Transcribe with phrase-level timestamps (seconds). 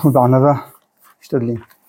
[0.00, 0.52] אנחנו בענווה,
[1.22, 1.79] משתדלים.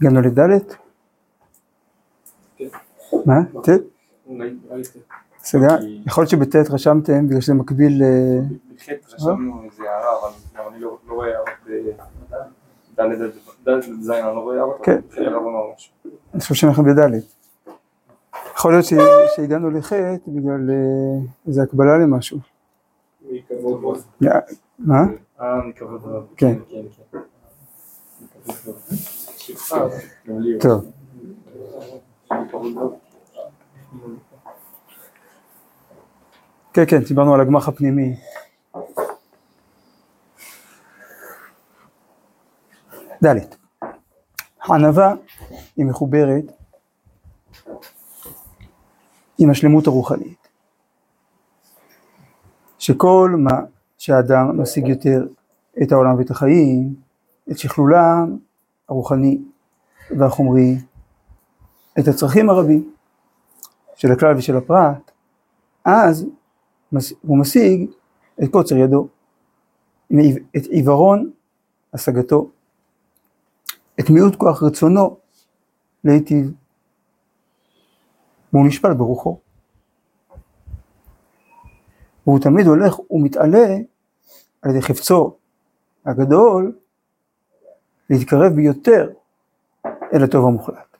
[0.00, 0.76] הגענו לדלת?
[3.26, 3.40] מה?
[3.62, 3.68] ט'?
[5.42, 5.76] השגה?
[6.06, 8.06] יכול להיות שבט' רשמתם בגלל שזה מקביל ל...
[8.76, 11.48] בחטא רשמנו איזה הערה, אבל אני לא רואה הערות
[13.66, 15.00] בד' ז', אני לא רואה הערות, כן.
[16.34, 17.10] אני חושב שאנחנו בד'.
[18.54, 18.84] יכול להיות
[19.36, 19.92] שהגענו לח'
[20.28, 20.70] בגלל
[21.46, 22.38] איזה הקבלה למשהו.
[24.78, 25.04] מה?
[25.40, 26.26] אה, מכבוד רב.
[26.36, 26.58] כן.
[36.72, 36.98] כן, כן.
[36.98, 38.16] דיברנו על הגמח הפנימי.
[43.24, 43.36] ד'
[44.60, 45.14] הענווה
[45.76, 46.44] היא מחוברת
[49.38, 50.48] עם השלמות הרוחנית.
[52.78, 53.60] שכל מה
[53.98, 55.26] שהאדם משיג יותר
[55.82, 56.94] את העולם ואת החיים,
[57.50, 58.38] את שכלולם
[58.90, 59.38] הרוחני
[60.18, 60.76] והחומרי,
[61.98, 62.92] את הצרכים הרבים
[63.94, 65.10] של הכלל ושל הפרט,
[65.84, 66.26] אז
[67.22, 67.90] הוא משיג
[68.42, 69.08] את קוצר ידו,
[70.56, 71.30] את עיוורון
[71.94, 72.50] השגתו,
[74.00, 75.16] את מיעוט כוח רצונו
[76.04, 76.52] להיטיב,
[78.52, 79.38] והוא נשפל ברוחו.
[82.26, 83.76] והוא תמיד הולך ומתעלה
[84.62, 85.36] על ידי חפצו
[86.06, 86.72] הגדול
[88.10, 89.10] להתקרב ביותר
[90.14, 90.96] אל הטוב המוחלט.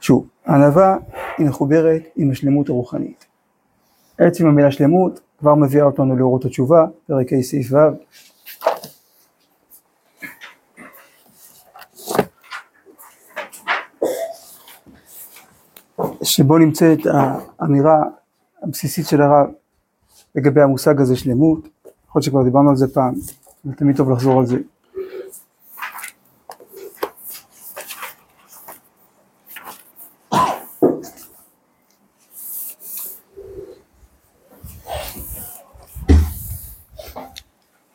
[0.00, 0.96] שוב, הענווה
[1.38, 3.26] היא מחוברת עם השלמות הרוחנית.
[4.18, 7.76] עצם המילה שלמות כבר מביאה אותנו לאורות התשובה, פרק ה' סעיף ו'.
[16.22, 16.98] שבו נמצאת
[17.58, 18.02] האמירה
[18.62, 19.46] הבסיסית של הרב
[20.34, 23.14] לגבי המושג הזה שלמות, יכול להיות שכבר דיברנו על זה פעם,
[23.66, 24.56] אבל תמיד טוב לחזור על זה.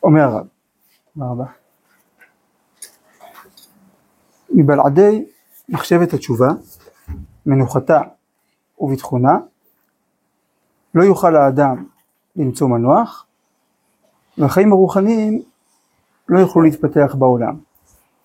[0.02, 0.46] אומר הרב,
[1.14, 1.44] תודה רבה.
[4.50, 5.24] מבלעדי
[5.68, 6.48] מחשבת התשובה,
[7.46, 8.00] מנוחתה
[8.78, 9.38] וביטחונה,
[10.94, 11.86] לא יוכל האדם
[12.36, 13.26] למצוא מנוח,
[14.38, 15.51] והחיים הרוחניים
[16.32, 17.56] לא יוכלו להתפתח בעולם.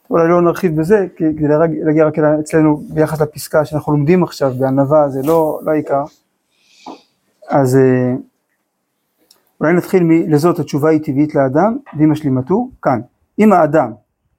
[0.10, 1.48] אולי לא נרחיב בזה, כדי
[1.84, 6.04] להגיע- רק אצלנו ביחס לפסקה שאנחנו לומדים עכשיו בענווה, זה לא, לא העיקר.
[7.50, 8.16] אז אה,
[9.60, 13.02] אולי נתחיל מלזאת התשובה היא טבעית לאדם, ועם השלימתו, כאן.
[13.40, 13.92] אם האדם,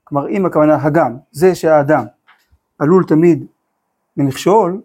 [0.05, 2.05] כלומר אם הכוונה הגם, זה שהאדם
[2.79, 3.45] עלול תמיד
[4.17, 4.81] למכשול,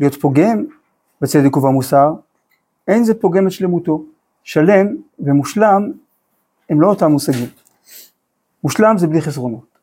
[0.00, 0.64] להיות פוגם
[1.20, 2.14] בצדק ובמוסר,
[2.88, 4.04] אין זה פוגם את שלמותו.
[4.44, 4.86] שלם
[5.18, 5.92] ומושלם
[6.70, 7.48] הם לא אותם מושגים.
[8.64, 9.78] מושלם זה בלי חסרונות.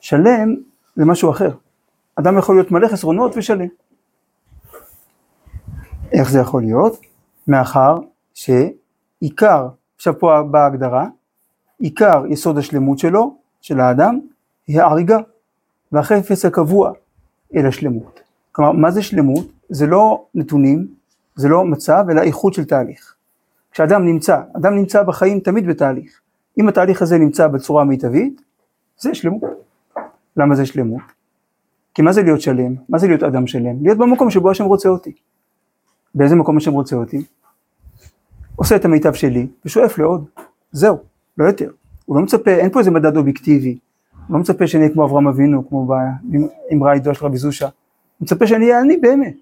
[0.00, 0.54] שלם
[0.96, 1.50] זה משהו אחר.
[2.16, 3.68] אדם יכול להיות מלא חסרונות ושלם.
[6.12, 7.00] איך זה יכול להיות?
[7.48, 7.98] מאחר
[8.34, 11.06] שעיקר, עכשיו פה באה ההגדרה,
[11.78, 14.20] עיקר יסוד השלמות שלו, של האדם,
[14.66, 15.18] היא ההריגה
[15.92, 16.92] והחפץ הקבוע
[17.56, 18.20] אל השלמות.
[18.52, 19.46] כלומר, מה זה שלמות?
[19.68, 20.86] זה לא נתונים,
[21.36, 23.14] זה לא מצב, אלא איכות של תהליך.
[23.72, 26.20] כשאדם נמצא, אדם נמצא בחיים תמיד בתהליך.
[26.58, 28.42] אם התהליך הזה נמצא בצורה המיטבית,
[28.98, 29.42] זה שלמות.
[30.36, 31.02] למה זה שלמות?
[31.94, 32.74] כי מה זה להיות שלם?
[32.88, 33.82] מה זה להיות אדם שלם?
[33.82, 35.12] להיות במקום שבו השם רוצה אותי.
[36.14, 37.24] באיזה מקום השם רוצה אותי?
[38.56, 40.24] עושה את המיטב שלי ושואף לעוד.
[40.72, 40.98] זהו,
[41.38, 41.70] לא יותר.
[42.04, 43.78] הוא לא מצפה, אין פה איזה מדד אובייקטיבי.
[44.28, 47.64] הוא לא מצפה שאני אהיה כמו אברהם אבינו, כמו באמרה הידועה של רבי זושה.
[47.64, 47.72] הוא
[48.20, 49.36] מצפה שאני אהיה אני באמת.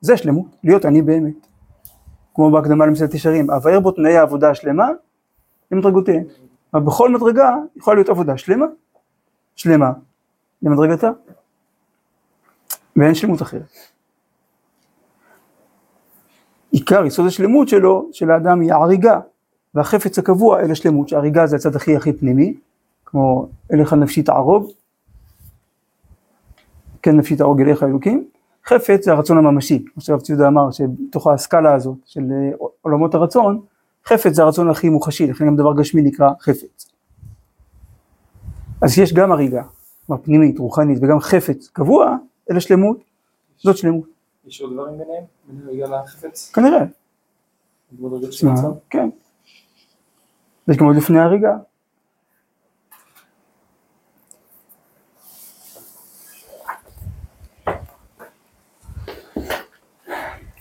[0.00, 1.46] זה שלמות, להיות אני באמת.
[2.34, 4.88] כמו בהקדמה למסילת ישרים, אבאר בו תנאי העבודה השלמה
[5.72, 6.24] למדרגותיהם.
[6.74, 8.66] אבל בכל מדרגה יכולה להיות עבודה שלמה,
[9.56, 9.92] שלמה,
[10.62, 11.10] למדרגתה.
[12.96, 13.76] ואין שלמות אחרת.
[16.70, 19.20] עיקר יסוד השלמות שלו, של האדם, היא ההריגה
[19.74, 22.54] והחפץ הקבוע אל השלמות, שההריגה זה הצד הכי הכי פנימי,
[23.06, 24.70] כמו אליך נפשי תערוג,
[27.02, 28.28] כן נפשי תערוג אליך אלוקים,
[28.64, 32.22] חפץ זה הרצון הממשי, כמו שהרב ציודה אמר, שבתוך הסקאלה הזאת של
[32.82, 33.60] עולמות הרצון,
[34.08, 36.90] חפץ זה הרצון הכי מוחשי, לכן גם דבר גשמי נקרא חפץ.
[38.82, 39.62] אז יש גם הריגה,
[40.06, 42.16] כלומר פנימית, רוחנית, וגם חפץ קבוע,
[42.50, 42.98] אלא שלמות,
[43.58, 44.08] זאת שלמות.
[44.46, 45.24] יש עוד דברים ביניהם?
[45.48, 46.52] בין הריגה לחפץ?
[46.54, 46.84] כנראה.
[48.90, 49.08] כן.
[50.68, 51.56] יש גם עוד לפני הריגה.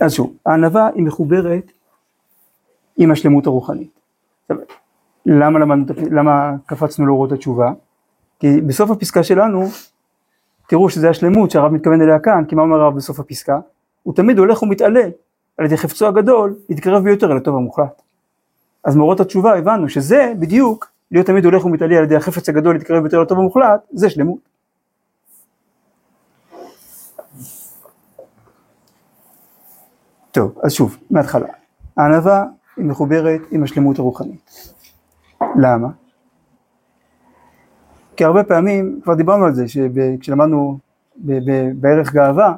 [0.02, 1.72] אז שוב, הענווה היא מחוברת
[2.98, 4.00] עם השלמות הרוחנית.
[4.42, 4.58] עכשיו,
[5.26, 7.72] למה, למדנו, למה קפצנו לאורות התשובה?
[8.40, 9.66] כי בסוף הפסקה שלנו,
[10.68, 13.60] תראו שזה השלמות שהרב מתכוון אליה כאן, כי מה אומר הרב בסוף הפסקה?
[14.04, 15.04] הוא תמיד הולך ומתעלה
[15.58, 18.02] על ידי חפצו הגדול, להתקרב ביותר אל הטוב המוחלט.
[18.84, 23.02] אז מאורות התשובה הבנו שזה בדיוק, להיות תמיד הולך ומתעלה על ידי החפץ הגדול, להתקרב
[23.02, 24.40] ביותר לטוב המוחלט, זה שלמות.
[30.32, 31.48] טוב, אז שוב, מההתחלה.
[31.98, 32.46] הענווה
[32.78, 34.74] היא מחוברת עם השלמות הרוחנית.
[35.56, 35.88] למה?
[38.16, 39.66] כי הרבה פעמים, כבר דיברנו על זה,
[40.20, 40.78] כשלמדנו
[41.76, 42.56] בערך גאווה,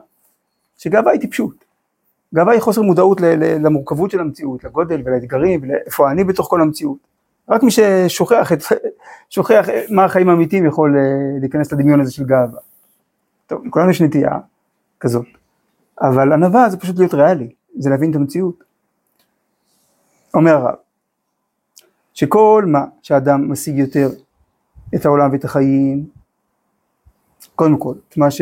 [0.78, 1.66] שגאווה היא טיפשות.
[2.36, 6.98] גאווה היא חוסר מודעות למורכבות של המציאות, לגודל ולאתגרים, ולאיפה אני בתוך כל המציאות.
[7.50, 8.60] רק מי ששוכח את,
[9.36, 12.60] שוכח מה החיים האמיתיים יכול אה, להיכנס לדמיון הזה של גאווה.
[13.48, 14.40] טוב, לכולנו יש נטייה
[15.00, 15.26] כזאת,
[16.02, 18.69] אבל ענווה זה פשוט להיות ריאלי, זה להבין את המציאות.
[20.34, 20.76] אומר הרב,
[22.14, 24.10] שכל מה שאדם משיג יותר
[24.96, 26.10] את העולם ואת החיים,
[27.56, 28.42] קודם כל, את מה ש...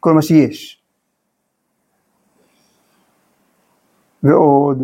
[0.00, 0.82] כל מה שיש.
[4.22, 4.78] ועוד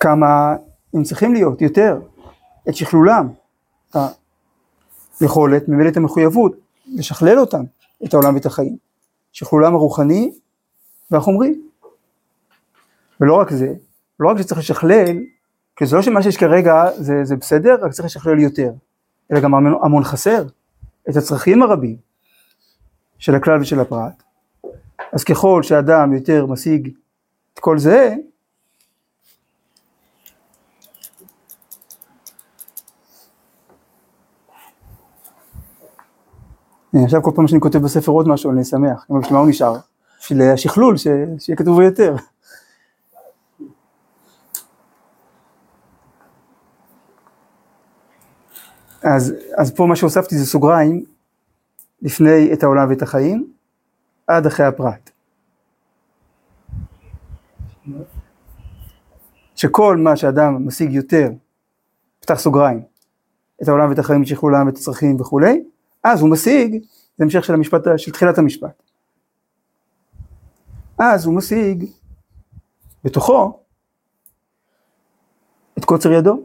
[0.00, 0.56] כמה
[0.94, 2.00] הם צריכים להיות, יותר,
[2.68, 3.28] את שכלולם,
[3.90, 3.96] את
[5.20, 6.52] היכולת, ממילא את המחויבות,
[6.86, 7.64] לשכלל אותם,
[8.04, 8.76] את העולם ואת החיים.
[9.32, 10.32] שכלולם הרוחני
[11.10, 11.54] והחומרי.
[13.20, 13.74] ולא רק זה,
[14.20, 15.16] לא רק שצריך לשכלל,
[15.76, 18.72] כי זה לא שמה שיש כרגע זה, זה בסדר, רק צריך לשכלל יותר,
[19.32, 20.44] אלא גם המון, המון חסר,
[21.10, 21.96] את הצרכים הרבים
[23.18, 24.22] של הכלל ושל הפרט.
[25.12, 26.90] אז ככל שאדם יותר משיג
[27.54, 28.14] את כל זה,
[37.04, 39.76] עכשיו כל פעם שאני כותב בספר עוד משהו אני שמח, בשביל מה הוא נשאר?
[40.20, 42.16] בשביל השכלול, שיהיה כתוב יותר.
[49.02, 51.04] אז, אז פה מה שהוספתי זה סוגריים
[52.02, 53.52] לפני את העולם ואת החיים,
[54.26, 55.10] עד אחרי הפרט.
[59.56, 61.30] שכל מה שאדם משיג יותר,
[62.20, 62.82] פתח סוגריים,
[63.62, 65.62] את העולם ואת החיים, את שכלולם ואת הצרכים וכולי,
[66.04, 66.82] אז הוא משיג,
[67.18, 68.82] זה המשך של המשפט, של תחילת המשפט.
[70.98, 71.84] אז הוא משיג
[73.04, 73.60] בתוכו
[75.78, 76.40] את קוצר ידו,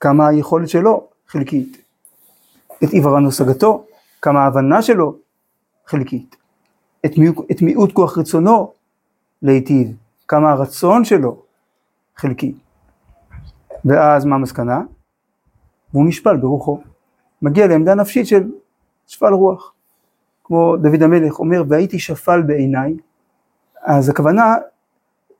[0.00, 1.76] כמה היכולת שלו חלקית,
[2.84, 3.84] את עיוורן השגתו,
[4.22, 5.16] כמה ההבנה שלו
[5.86, 6.36] חלקית,
[7.06, 8.72] את, מיעוט, את מיעוט כוח רצונו
[9.42, 9.96] להיטיב,
[10.28, 11.42] כמה הרצון שלו
[12.16, 12.54] חלקי.
[13.84, 14.80] ואז מה המסקנה?
[15.92, 16.80] והוא נשפל ברוחו.
[17.42, 18.50] מגיע לעמדה נפשית של
[19.06, 19.72] שפל רוח.
[20.44, 22.96] כמו דוד המלך אומר, והייתי שפל בעיניי,
[23.82, 24.56] אז הכוונה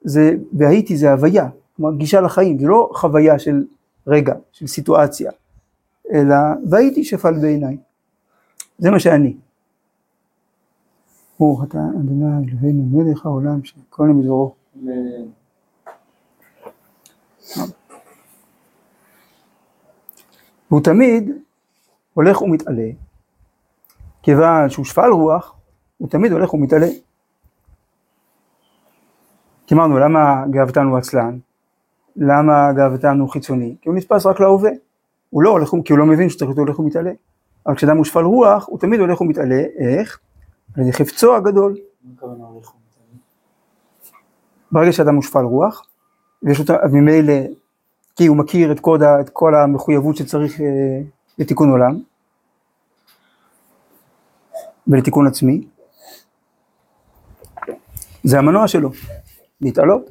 [0.03, 3.65] זה, והייתי זה הוויה, כלומר גישה לחיים, זה לא חוויה של
[4.07, 5.31] רגע, של סיטואציה,
[6.13, 6.37] אלא
[6.71, 7.77] והייתי שפל בעיניי.
[8.79, 9.37] זה מה שאני.
[11.41, 14.55] ברוך אתה אדוני אלוהינו מלך העולם שכל נמזורו.
[20.71, 21.31] והוא תמיד
[22.15, 22.91] הולך ומתעלה,
[24.23, 25.55] כיוון שהוא שפל רוח,
[25.99, 26.89] הוא תמיד הולך ומתעלה.
[29.67, 31.39] כי אמרנו, למה גאוותן הוא עצלן?
[32.17, 33.77] למה גאוותן הוא חיצוני?
[33.83, 34.71] כי הוא נתפס רק להווה.
[35.31, 37.11] הוא לא הולך, כי הוא לא מבין שצריך להיות הולך ומתעלה.
[37.67, 40.19] אבל כשאדם הוא שפל רוח, הוא תמיד הולך ומתעלה, איך?
[40.77, 41.77] על ידי חפצו הגדול.
[44.73, 45.87] ברגע שאדם הוא שפל רוח,
[46.43, 47.35] ויש אותה, ממילא,
[48.17, 50.67] כי הוא מכיר את כל, את כל המחויבות שצריך אה,
[51.39, 51.99] לתיקון עולם,
[54.89, 55.67] ולתיקון עצמי,
[58.25, 58.91] זה המנוע שלו,
[59.61, 60.11] להתעלות,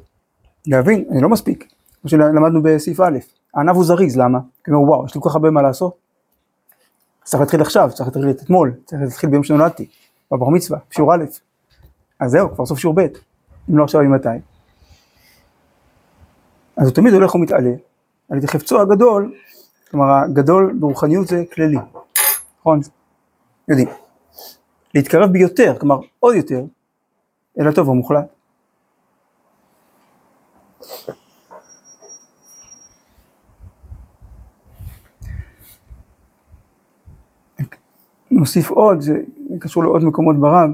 [0.66, 3.18] להבין, אני לא מספיק, כמו שלמדנו בסעיף א',
[3.54, 4.38] הענב הוא זריז, למה?
[4.64, 5.96] כי הוא אומר, וואו, יש לי כל כך הרבה מה לעשות,
[7.24, 9.88] צריך להתחיל עכשיו, צריך להתחיל אתמול, צריך להתחיל ביום שנולדתי,
[10.32, 11.24] בבר מצווה, שיעור א',
[12.20, 13.06] אז זהו, כבר סוף שיעור ב',
[13.70, 14.28] אם לא עכשיו, ממתי?
[16.76, 17.70] אז הוא תמיד הולך ומתעלה,
[18.30, 19.34] על ידי חפצו הגדול,
[19.90, 21.78] כלומר הגדול ברוחניות זה כללי,
[22.60, 22.80] נכון?
[23.68, 23.88] יודעים.
[24.94, 26.64] להתקרב ביותר, כלומר עוד יותר,
[27.60, 28.24] אל הטוב המוחלט.
[38.40, 39.22] נוסיף עוד, זה
[39.60, 40.70] קשור לעוד מקומות ברב,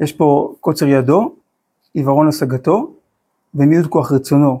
[0.00, 1.34] יש פה קוצר ידו,
[1.94, 2.90] עיוורון השגתו
[3.54, 4.58] ומיעוט כוח רצונו.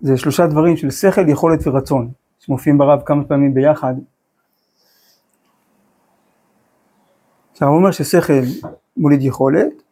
[0.00, 3.94] זה שלושה דברים של שכל, יכולת ורצון, שמופיעים ברב כמה פעמים ביחד.
[7.52, 8.32] עכשיו הוא אומר ששכל
[8.96, 9.82] מוליד יכולת,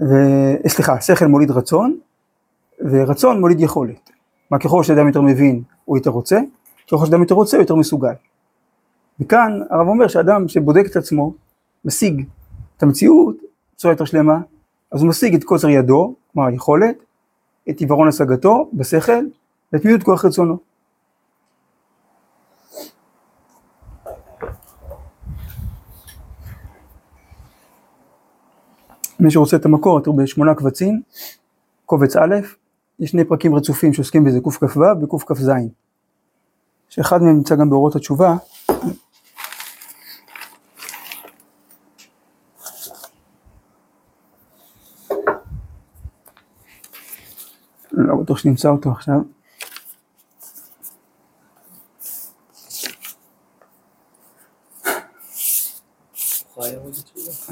[0.00, 0.14] ו...
[0.68, 1.98] סליחה, שכל מוליד רצון,
[2.80, 4.10] ורצון מוליד יכולת.
[4.50, 6.40] מה ככל שאדם יותר מבין הוא יותר רוצה,
[6.86, 8.14] ככל שאדם יותר רוצה הוא יותר מסוגל.
[9.20, 11.34] וכאן הרב אומר שאדם שבודק את עצמו,
[11.84, 12.26] משיג
[12.76, 13.36] את המציאות
[13.74, 14.38] בצורה יותר שלמה,
[14.92, 17.04] אז הוא משיג את קוצר ידו, כלומר היכולת,
[17.70, 19.24] את עיוורון השגתו בשכל,
[19.72, 20.58] ואת מיעוט כוח רצונו.
[29.20, 31.02] מי שרוצה את המקור, תראו בשמונה קבצים,
[31.86, 32.34] קובץ א',
[32.98, 35.50] יש שני פרקים רצופים שעוסקים בזה, קכ"ו וקכ"ז,
[36.88, 38.36] שאחד מהם נמצא גם באורות התשובה,
[47.92, 49.20] לא בטוח שנמצא אותו עכשיו.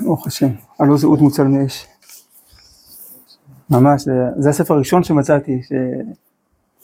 [0.02, 0.46] ברוך השם,
[0.78, 1.86] הלא זהות מוצל מאש.
[3.70, 4.02] ממש,
[4.38, 5.60] זה הספר הראשון שמצאתי.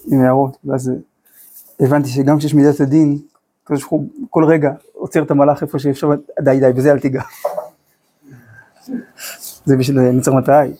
[0.07, 0.91] עם הערות, ואז
[1.81, 3.19] הבנתי שגם כשיש מידת הדין,
[4.31, 6.09] כל רגע עוצר את המלאך איפה שאפשר,
[6.41, 7.23] די די, בזה אל תיגע.
[9.65, 10.73] זה בשביל מצר מטעי.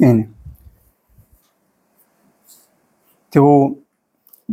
[0.00, 0.22] הנה.
[3.30, 3.74] תראו,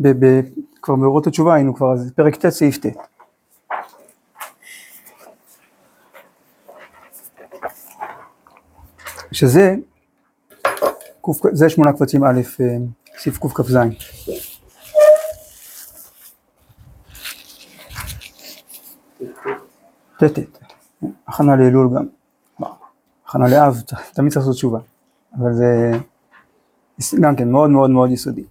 [0.06, 0.42] ב, ב,
[0.82, 2.86] כבר מאורות התשובה היינו כבר, אז פרק ט' סעיף ט'.
[9.32, 9.76] שזה,
[11.52, 12.78] זה שמונה קבצים א', אה,
[13.18, 13.78] סעיף קכ"ז.
[20.18, 20.40] ט',
[21.28, 22.06] הכנה לאלול גם,
[23.28, 23.82] הכנה לאב,
[24.14, 24.80] תמיד צריך לעשות תשובה.
[25.38, 25.92] אבל זה
[27.22, 28.44] גם כן מאוד מאוד מאוד יסודי.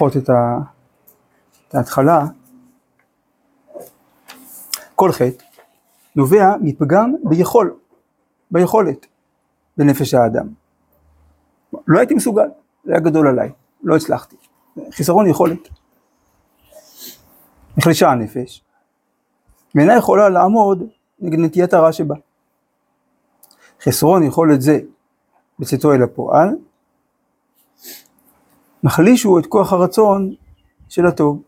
[0.00, 0.30] לפחות את.
[1.68, 2.24] את ההתחלה,
[4.94, 5.44] כל חטא
[6.16, 7.76] נובע מפגם ביכול,
[8.50, 9.06] ביכולת,
[9.76, 10.48] בנפש האדם.
[11.86, 12.48] לא הייתי מסוגל,
[12.84, 13.52] זה היה גדול עליי,
[13.82, 14.36] לא הצלחתי.
[14.90, 15.68] חיסרון יכולת.
[17.76, 18.64] נחלשה הנפש,
[19.74, 20.82] ואינה יכולה לעמוד
[21.20, 22.14] נגד נטיית הרע שבה.
[23.82, 24.80] חסרון יכולת זה
[25.58, 26.48] בצאתו אל הפועל,
[28.84, 30.34] מחלישו את כוח הרצון
[30.88, 31.42] של הטוב.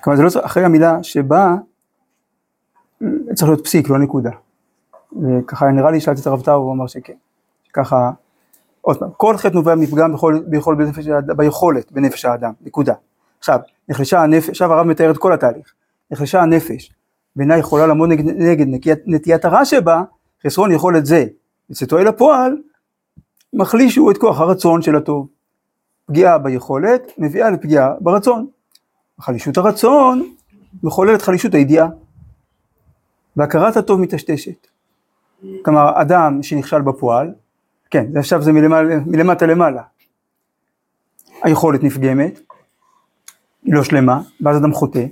[0.00, 1.54] כלומר זה לא צריך, אחרי המילה שבה,
[3.34, 4.30] צריך להיות פסיק, לא נקודה.
[5.22, 7.14] וככה נראה לי, שאלתי את הרב טאו, הוא אמר שכן.
[7.72, 8.10] ככה,
[8.80, 11.06] עוד פעם, כל חטא נובע מפגם ביכול, ביכול בנפש,
[11.36, 12.94] ביכולת בנפש האדם, נקודה.
[13.38, 15.72] עכשיו, נחלשה הנפש, עכשיו הרב מתאר את כל התהליך.
[16.10, 16.92] נחלשה הנפש
[17.36, 18.66] ואינה יכולה לעמוד נגד, נגד
[19.06, 20.02] נטיית, הרע שבה,
[20.46, 21.26] חסרון יכולת זה,
[21.70, 22.56] בצאתו אל הפועל,
[23.52, 25.28] מחלישו את כוח הרצון של הטוב.
[26.06, 28.46] פגיעה ביכולת מביאה לפגיעה ברצון.
[29.20, 30.34] חלישות הרצון
[30.82, 31.88] מחוללת חלישות הידיעה.
[33.36, 34.66] והכרת הטוב מטשטשת.
[35.64, 37.34] כלומר, אדם שנכשל בפועל,
[37.90, 39.82] כן, עכשיו זה מלמעלה, מלמטה למעלה.
[41.42, 42.40] היכולת נפגמת,
[43.64, 45.06] היא לא שלמה, ואז אדם חוטא,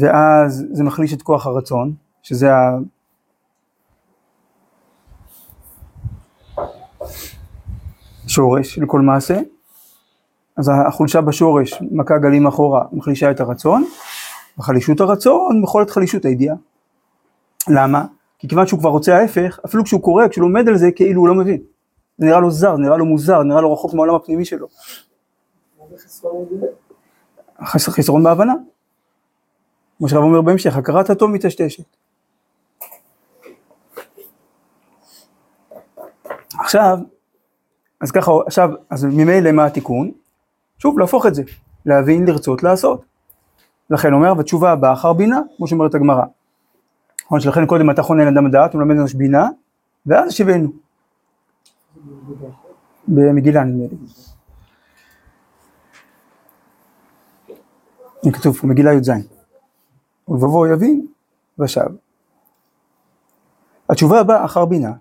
[0.00, 2.78] ואז זה מחליש את כוח הרצון, שזה ה...
[8.26, 9.40] שורש של כל מעשה,
[10.56, 13.84] אז החולשה בשורש, מכה גלים אחורה, מחלישה את הרצון,
[14.58, 16.56] וחלישות הרצון את חלישות הידיעה.
[17.68, 18.04] למה?
[18.38, 21.28] כי כיוון שהוא כבר רוצה ההפך, אפילו כשהוא קורא, כשהוא לומד על זה, כאילו הוא
[21.28, 21.60] לא מבין.
[22.18, 24.66] זה נראה לו זר, נראה לו מוזר, נראה לו רחוק מהעולם הפנימי שלו.
[27.64, 28.54] חסרון בהבנה.
[29.98, 31.84] כמו שהרב אומר בהמשך, הכרת הטוב מטשטשת.
[36.58, 36.98] עכשיו,
[38.00, 40.10] אז ככה, עכשיו, אז ממילא מה התיקון?
[40.78, 41.42] שוב, להפוך את זה,
[41.86, 43.04] להבין, לרצות, לעשות.
[43.90, 46.24] לכן אומר, בתשובה הבאה אחר בינה, כמו שאומרת הגמרא.
[47.24, 49.48] נכון, שלכן קודם אתה חונן אדם דעת, הוא מלמד לנו בינה,
[50.06, 50.68] ואז שיבנו.
[53.08, 53.96] במגילה נדמה לי.
[58.24, 59.10] הנה כתוב מגילה י"ז.
[60.28, 61.06] ולבבו יבין
[61.58, 61.86] ושב.
[63.90, 64.92] התשובה הבאה אחר בינה,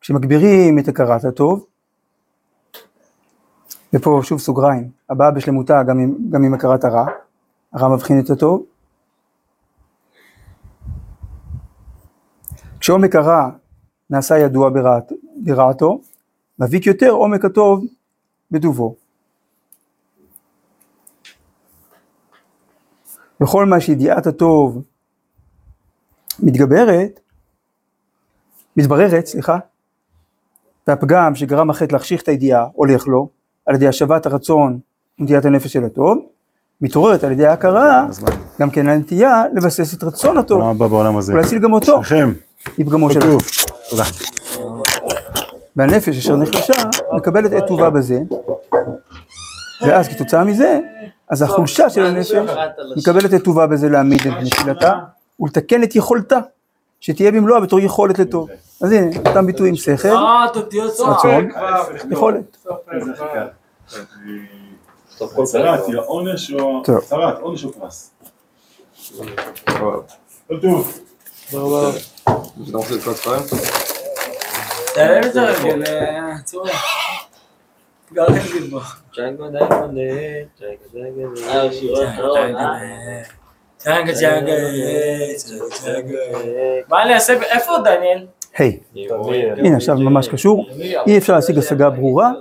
[0.00, 1.66] כשמגבירים את הכרת הטוב,
[3.94, 7.06] ופה שוב סוגריים, הבאה בשלמותה גם עם, גם עם הכרת הרע,
[7.72, 8.66] הרע מבחין את הטוב.
[12.80, 13.50] כשעומק הרע
[14.10, 16.00] נעשה ידוע ברעת, ברעתו,
[16.58, 17.84] מביק יותר עומק הטוב
[18.50, 18.94] בטובו.
[23.40, 24.82] וכל מה שידיעת הטוב
[26.38, 27.20] מתגברת,
[28.76, 29.58] מתבררת, סליחה,
[30.86, 33.28] והפגם שגרם החטא להחשיך את הידיעה, הולך לו,
[33.66, 34.78] על ידי השבת הרצון
[35.18, 36.18] ונטיית הנפש של הטוב,
[36.80, 38.06] מתעוררת על ידי ההכרה,
[38.60, 40.62] גם כן הנטייה לבסס את רצון הטוב.
[41.34, 42.32] ולהציל גם אותו, לכם,
[42.78, 43.20] מפגמו של.
[43.90, 44.04] תודה.
[45.76, 46.72] והנפש אשר נחלשה
[47.12, 48.20] מקבלת את טובה בזה,
[49.86, 50.80] ואז כתוצאה מזה,
[51.30, 52.32] אז החולשה של הנפש
[52.96, 54.92] מקבלת את טובה בזה להעמיד את נפילתה
[55.40, 56.38] ולתקן את יכולתה,
[57.04, 58.48] שתהיה במלואה בתור יכולת לטוב.
[58.82, 61.16] אז הנה, אותם ביטויים שכל, אה, אתה תהיה צועק.
[61.18, 61.48] רצון,
[62.10, 62.56] יכולת.
[65.44, 66.82] צרת, היא העונש או...
[67.02, 68.10] צרת, עונש או פרס.
[70.48, 71.00] כל טוב.
[71.48, 71.56] אתה
[72.76, 73.42] רוצה לקרוא ספרים?
[74.94, 76.70] תעלה את הרגל, אה, צורה.
[78.12, 78.80] גרגל בו.
[83.84, 84.52] צ'אגה צ'אגה
[86.88, 88.26] מה אני אעשה, איפה דניאל?
[88.58, 88.78] היי,
[89.56, 90.66] הנה עכשיו ממש קשור,
[91.06, 92.32] אי אפשר להשיג השגה ברורה,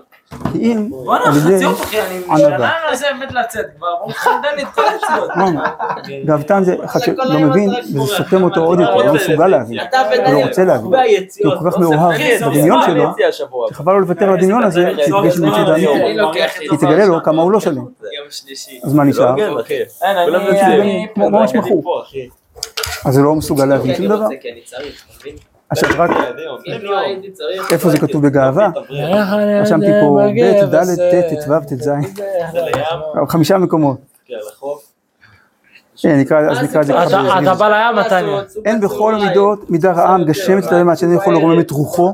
[0.56, 2.38] אם בואנה, חצי אותך, אני ענווה.
[2.38, 5.30] שנה מנסה באמת לצאת כבר, ברוך לך דניאל, כל היציאות.
[5.36, 5.62] אמרנו,
[6.26, 9.80] גאוותן זה אחד שלא מבין וזה סותם אותו עוד יותר, לא מסוגל להבין,
[10.26, 10.92] הוא לא רוצה להבין,
[11.34, 13.12] כי הוא כל כך מאוהב בדמיון שלו,
[13.70, 17.42] שחבל לו לוותר על הדמיון הזה, כי יפגש עם מציאות האמיתית, כי תגלה לו כמה
[17.42, 17.86] הוא לא שלם.
[18.84, 19.36] אז מה נשאר?
[19.36, 19.80] לא אחי.
[21.18, 22.30] ממש מכור, אחי.
[23.06, 24.28] אז הוא לא מסוגל להבין שום דבר,
[25.74, 25.86] אתה?
[25.88, 26.10] עכשיו רק
[26.84, 26.98] לא
[27.34, 27.72] צריך...
[27.74, 28.70] איפה זה כתוב בגאווה?
[29.62, 31.90] רשמתי פה ב', ד', ט', ט"ו, ט"ז,
[33.28, 34.84] חמישה מקומות, כן, לחוף.
[36.04, 37.08] הנה, נקרא- אז נקרא את זה ככה.
[37.08, 37.40] אתה-.
[37.44, 38.42] אתה בא לים, מתניה.
[38.66, 42.14] אין בכל המידות מידה רעה המגשמת את שאינו יכול לרומם את רוחו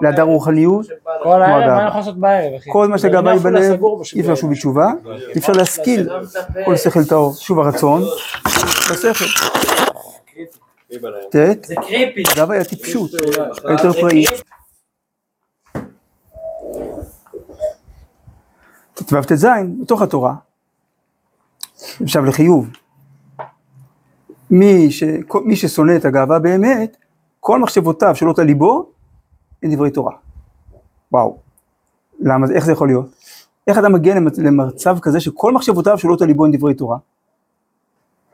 [0.00, 0.86] להדר רוחניות,
[1.22, 1.74] כל הערב, הגאווה.
[1.74, 2.70] מה אני יכול לעשות בערב, אחי?
[2.72, 3.80] כל מה היא אני בלב,
[4.16, 4.86] אי אפשר לשוב בתשובה,
[5.34, 6.08] אי אפשר להשכיל
[6.64, 8.02] כל שכל טהור, שוב הרצון,
[8.90, 9.24] השכל.
[11.30, 12.22] ט', זה קריפי.
[12.36, 13.10] גאווה היא הטיפשות,
[13.64, 14.28] היותר פראית.
[18.94, 19.46] ט"ו ט"ז,
[19.82, 20.34] בתוך התורה,
[22.02, 22.68] עכשיו לחיוב,
[24.50, 26.96] מי, ש, כל- מי ששונא את הגאווה באמת,
[27.40, 28.90] כל מחשבותיו שעולות על ליבו,
[29.62, 30.12] הן דברי תורה.
[31.12, 31.38] וואו.
[32.20, 33.06] למה, זה- איך זה יכול להיות?
[33.66, 36.98] איך אתה מגיע למצ- למצב כזה שכל מחשבותיו שעולות על ליבו הן דברי תורה?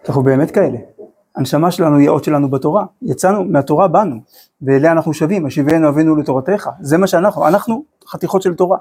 [0.08, 0.78] אנחנו באמת כאלה.
[1.38, 2.84] הנשמה שלנו היא האות שלנו בתורה.
[3.02, 4.16] יצאנו, מהתורה באנו,
[4.62, 6.68] ואליה אנחנו שבים, השיבנו אבינו לתורתך.
[6.80, 8.78] זה מה שאנחנו, אנחנו חתיכות של תורה.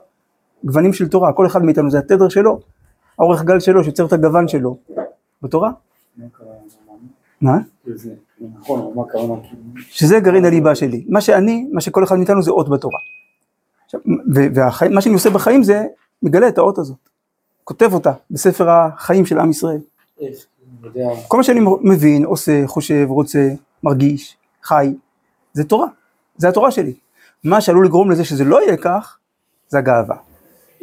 [0.64, 2.60] גוונים של תורה, כל אחד מאיתנו זה התדר שלו,
[3.20, 4.78] האורך גל שלו שיוצר את הגוון שלו.
[5.42, 5.72] בתורה.
[7.42, 7.58] מה?
[9.78, 11.06] שזה גרעין הליבה שלי.
[11.10, 13.00] מה שאני, מה שכל אחד מאיתנו זה אות בתורה.
[14.34, 15.86] ומה שאני עושה בחיים זה
[16.24, 16.98] מגלה את האות הזאת.
[17.64, 19.80] כותב אותה בספר החיים של עם ישראל.
[20.22, 20.38] יודע,
[21.28, 23.50] כל מה שאני מבין, עושה, חושב, רוצה,
[23.84, 24.94] מרגיש, חי,
[25.54, 25.88] זה תורה.
[26.38, 26.94] זה התורה שלי.
[27.44, 29.18] מה שעלול לגרום לזה שזה לא יהיה כך,
[29.68, 30.16] זה הגאווה.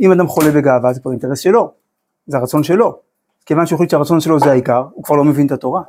[0.00, 1.72] אם אדם חולה בגאווה, זה כבר אינטרס שלו.
[2.26, 2.98] זה הרצון שלו.
[3.46, 5.82] כיוון שהוא החליט שהרצון שלו זה העיקר, הוא כבר לא מבין את התורה.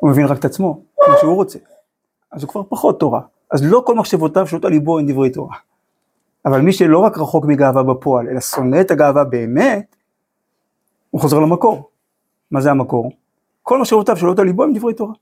[0.00, 1.58] הוא מבין רק את עצמו, מה שהוא רוצה.
[2.32, 3.20] אז הוא כבר פחות תורה.
[3.50, 5.56] אז לא כל מחשבותיו שעולות על ליבו הן דברי תורה.
[6.46, 9.96] אבל מי שלא רק רחוק מגאווה בפועל, אלא שונא את הגאווה באמת,
[11.10, 11.90] הוא חוזר למקור.
[12.50, 13.12] מה זה המקור?
[13.62, 15.14] כל מחשבותיו שעולות על ליבו הם דברי תורה.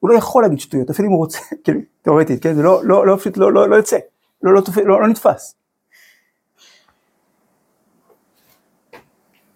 [0.00, 2.54] הוא לא יכול להגיד שטויות, אפילו אם הוא רוצה, כאילו, תאורטית, כן?
[2.54, 3.96] זה לא, לא, לא, פשוט לא, לא, לא יוצא,
[4.42, 5.54] לא, לא, לא, לא נתפס.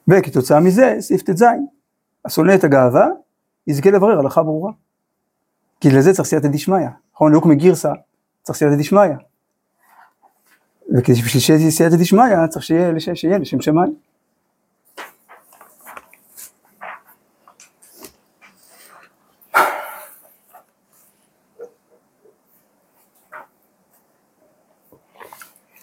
[0.08, 1.44] וכתוצאה מזה, סעיף ט"ז,
[2.24, 3.06] השונא את הגאווה,
[3.66, 4.72] יזכה לברר הלכה ברורה.
[5.80, 6.88] כי לזה צריך סייעתא דשמיא.
[7.14, 7.92] נכון, לוק מגירסא,
[8.42, 9.00] צריך סייעתא דשמיא.
[10.88, 13.94] ובשביל שיהיה סייעתא דשמיא, צריך שיהיה לשם שמיים.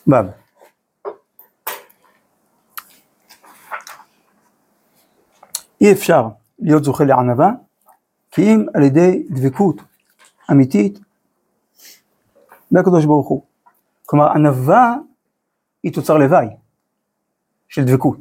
[0.07, 0.13] ו'
[5.81, 6.27] אי אפשר
[6.59, 7.51] להיות זוכה לענווה
[8.31, 9.75] כי אם על ידי דבקות
[10.51, 10.99] אמיתית
[12.71, 13.43] מהקדוש ברוך הוא.
[14.05, 14.95] כלומר ענווה
[15.83, 16.47] היא תוצר לוואי
[17.67, 18.17] של דבקות.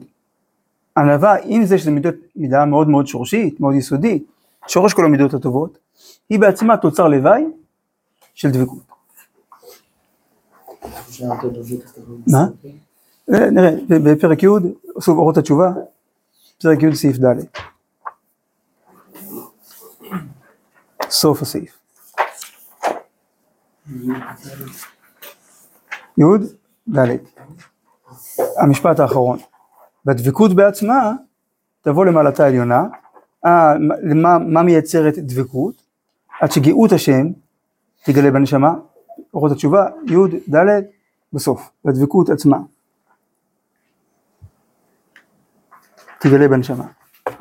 [0.96, 4.24] ענווה, עם זה שזו מידות, מידה מאוד מאוד שורשית, מאוד יסודית,
[4.66, 5.78] שורש כל המידות הטובות,
[6.28, 7.44] היא בעצמה תוצר לוואי
[8.34, 8.93] של דבקות.
[12.26, 12.46] מה?
[13.34, 14.46] אה, נראה, בפרק י',
[15.00, 15.72] סוף אורות התשובה,
[16.62, 17.34] פרק י' סעיף ד'.
[21.10, 21.78] סוף הסעיף.
[26.18, 26.24] י'
[26.88, 27.16] ד'.
[28.56, 29.38] המשפט האחרון.
[30.04, 31.12] בדבקות בעצמה
[31.82, 32.84] תבוא למעלתה העליונה,
[33.46, 33.74] אה,
[34.38, 35.82] מה מייצרת דבקות?
[36.40, 37.26] עד שגאות השם
[38.04, 38.74] תגלה בנשמה,
[39.34, 40.82] אורות התשובה, י' ד'
[41.32, 42.58] בסוף, בדבקות עצמה.
[46.20, 46.86] תגלה בנשמה.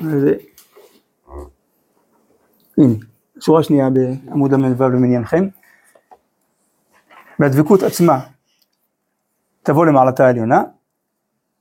[0.02, 0.28] ו...
[2.78, 2.94] הנה,
[3.40, 5.48] שורה שנייה בעמוד ל"ו למניינכם.
[7.40, 8.20] והדבקות עצמה
[9.64, 10.64] תבוא למעלתה העליונה,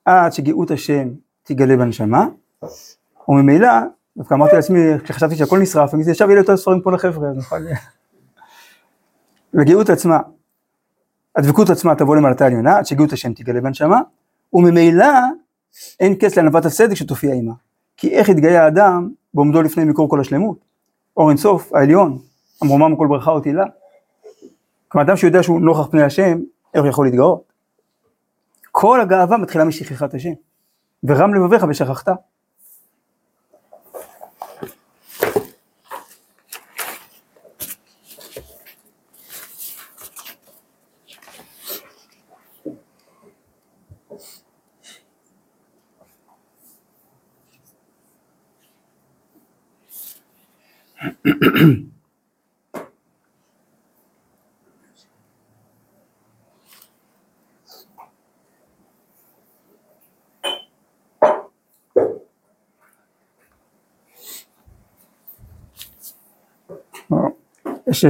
[0.05, 1.09] עד שגאות השם
[1.43, 2.27] תגלה בנשמה,
[3.29, 3.69] וממילא,
[4.17, 7.57] דווקא אמרתי לעצמי, כשחשבתי שהכל נשרף, אני יהיה לי יותר ספרים פה לחבר'ה, אז נוכל...
[9.55, 10.19] וגאות עצמה,
[11.37, 14.01] הדבקות עצמה תבוא למעלתה העליונה, עד שגאות השם תגלה בנשמה,
[14.53, 15.07] וממילא
[16.01, 17.53] אין קץ לענוות הצדק שתופיע עימה.
[17.97, 20.59] כי איך יתגאה האדם בעומדו לפני מקור כל השלמות?
[21.17, 22.19] אור אינסוף, העליון,
[22.63, 23.65] המרומם כל ברכה ותהילה.
[24.89, 26.39] כלומר, אדם שיודע שהוא נוכח פני השם,
[26.75, 27.53] איך יכול להתגאות?
[28.71, 30.33] כל הגאווה מתחילה משכחת השם.
[31.05, 32.09] ורם לבביך ושכחת.
[51.03, 51.09] יש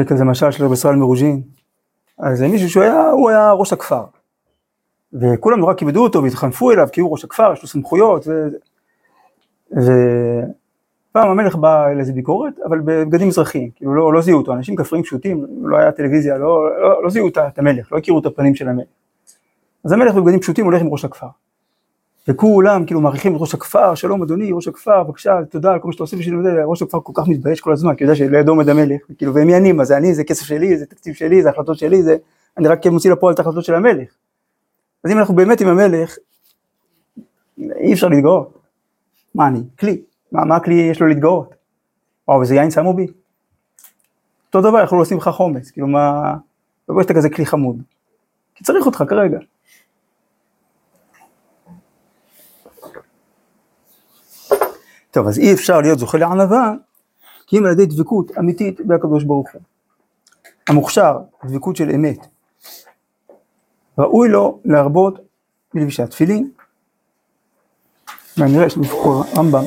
[0.06, 1.42] כזה משל של רבי ישראל מרוז'ין,
[2.18, 4.04] אז זה מישהו שהוא היה, הוא היה ראש הכפר.
[5.12, 8.26] וכולם נורא כיבדו אותו והתחנפו אליו כי הוא ראש הכפר, יש לו סמכויות.
[8.26, 9.90] ו...
[11.12, 14.76] ופעם המלך בא אל איזה ביקורת, אבל בבגדים מזרחיים, כאילו לא, לא זיהו אותו, אנשים
[14.76, 18.54] כפריים פשוטים, לא היה טלוויזיה, לא, לא, לא זיהו את המלך, לא הכירו את הפנים
[18.54, 18.86] של המלך.
[19.84, 21.26] אז המלך בבגדים פשוטים הולך עם ראש הכפר.
[22.28, 25.92] וכולם כאילו מעריכים את ראש הכפר, שלום אדוני, ראש הכפר, בבקשה, תודה על כל מה
[25.92, 28.52] שאתה עושה בשביל זה, ראש הכפר כל כך מתבייש כל הזמן, כי הוא יודע שלידו
[28.52, 31.50] עומד המלך, כאילו, ומי אני, מה זה אני, זה כסף שלי, זה תקציב שלי, זה
[31.50, 32.16] החלטות שלי, זה,
[32.58, 34.08] אני רק מוציא לפועל את ההחלטות של המלך.
[35.04, 36.16] אז אם אנחנו באמת עם המלך,
[37.58, 38.58] אי אפשר להתגאות.
[39.34, 39.60] מה אני?
[39.78, 40.02] כלי.
[40.32, 41.54] מה, מה הכלי יש לו להתגאות?
[42.28, 43.06] וואו, וזה יין שמו בי.
[44.46, 46.34] אותו דבר, יכלו לשים לך חומץ, כאילו מה,
[46.88, 47.82] לא שאתה כזה כלי חמוד.
[48.54, 49.38] כי צריך אותך כרגע.
[55.10, 56.72] טוב, אז אי אפשר להיות זוכה לענווה,
[57.46, 59.62] כי אם על ידי דבקות אמיתית בהקדוש ברוך הוא.
[60.68, 62.26] המוכשר, דבקות של אמת,
[63.98, 65.18] ראוי לו להרבות
[65.74, 66.50] בלבישת תפילין.
[68.36, 69.64] ואני רואה יש לי פה רמב"ם.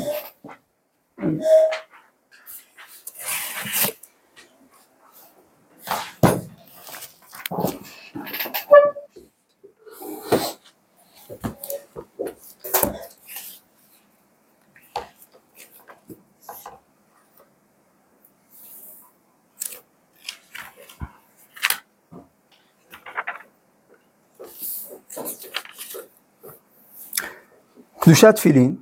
[28.00, 28.76] קדושת תפילין,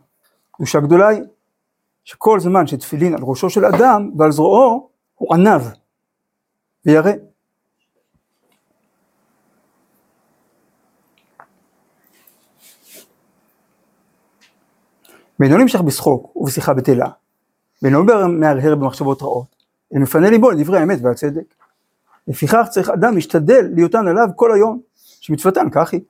[0.52, 1.22] קדושה גדולה היא,
[2.04, 5.62] שכל זמן שתפילין על ראשו של אדם ועל זרועו הוא ענב
[6.86, 7.12] וירא.
[15.40, 17.10] ואינו נמשך בשחוק ובשיחה בטלה,
[17.82, 19.56] ואינו מהרהר במחשבות רעות,
[19.94, 21.56] אלא מפנה ליבו לדברי האמת והצדק.
[22.28, 26.02] לפיכך צריך אדם להשתדל להיותן עליו כל היום, שמצוותן כך היא.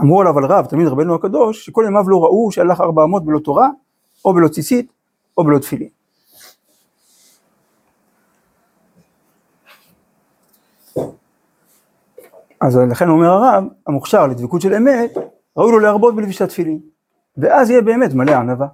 [0.00, 3.38] אמרו עליו על רב, תמיד רבנו הקדוש, שכל ימיו לא ראו שהלך ארבע אמות בלא
[3.38, 3.68] תורה,
[4.24, 4.92] או בלא ציצית,
[5.38, 5.88] או בלא תפילין.
[12.60, 15.10] אז לכן אומר הרב, המוכשר לדבקות של אמת,
[15.56, 16.80] ראוי לו להרבות בלבישת תפילין,
[17.36, 18.66] ואז יהיה באמת מלא ענווה.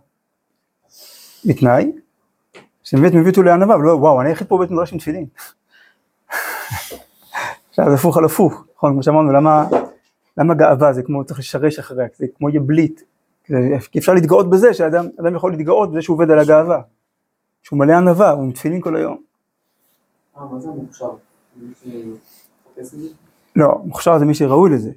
[1.45, 1.93] בתנאי,
[2.85, 5.27] שבאמת מביא אותו לענווה, ולא, וואו, אני היחיד פה בית מדרש עם תפילין.
[7.71, 9.65] עכשיו הפוך על הפוך, נכון, כמו שאמרנו, למה...
[10.39, 10.93] למה גאווה?
[10.93, 13.01] זה כמו, צריך לשרש אחריה, זה כמו יבליט.
[13.93, 15.07] כי אפשר להתגאות בזה, שאדם
[15.37, 16.81] יכול להתגאות בזה שהוא עובד על הגאווה.
[17.63, 19.23] שהוא מלא ענווה, הוא עם תפילין כל היום.
[20.39, 21.11] אה, מה זה מוכשר?
[23.57, 24.91] לא, מוכשר זה מי שראוי לזה.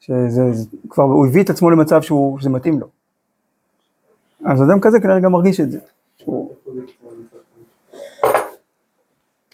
[0.00, 2.86] שזה זה, כבר, הוא הביא את עצמו למצב שהוא, שזה מתאים לו.
[4.44, 5.78] אז אדם כזה כנראה גם מרגיש את זה.
[6.16, 6.54] שהוא-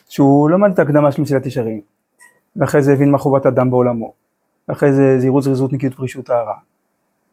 [0.09, 1.81] שהוא למד את ההקדמה של מסילת ישרים,
[2.57, 4.13] ואחרי זה הבין מה חובת אדם בעולמו,
[4.69, 6.55] ואחרי זה זהירות זריזות נקיות פרישות טהרה,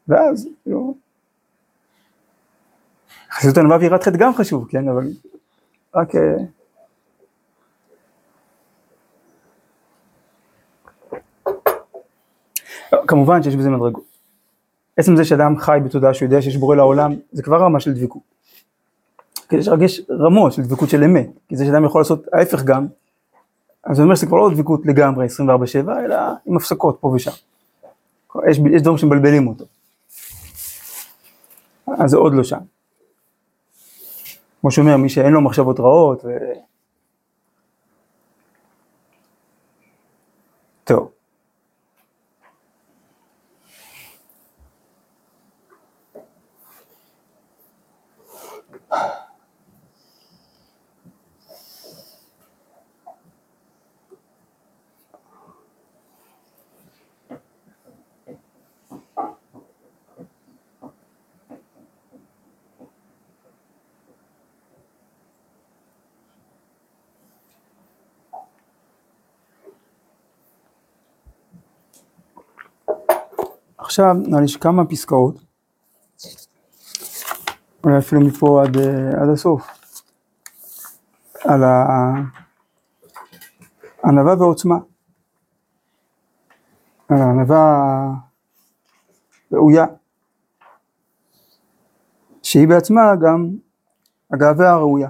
[0.08, 0.96] ואז, כאילו,
[3.32, 5.08] חסידות ענווה ויראת חטא גם חשוב, כן, אבל
[5.96, 6.16] רק...
[6.16, 6.36] אה,
[13.08, 14.04] כמובן שיש בזה מדרגות.
[14.98, 18.22] עצם זה שאדם חי בתודעה שהוא יודע שיש בורא לעולם, זה כבר רמה של דבקות.
[19.50, 22.88] כדי שרק יש רמות של דבקות של אמת, כי זה שאדם יכול לעשות ההפך גם,
[23.84, 27.32] אז זה אומר שזה כבר לא דבקות לגמרי 24/7, אלא עם הפסקות פה ושם.
[28.50, 29.66] יש, יש דברים שמבלבלים אותו.
[31.88, 32.60] אז זה עוד לא שם.
[34.62, 36.30] כמו שאומר, מי שאין לו מחשבות רעות, ו...
[40.84, 41.12] טוב.
[73.92, 75.36] עכשיו נראה לי שכמה פסקאות,
[77.84, 79.68] אולי אפילו מפה עד, אה, עד הסוף,
[81.44, 81.64] על
[84.04, 84.76] הענווה ועוצמה,
[87.10, 87.84] על הענווה
[89.52, 89.86] ראויה,
[92.44, 93.50] שהיא בעצמה גם
[94.34, 95.10] הגאווה הראויה.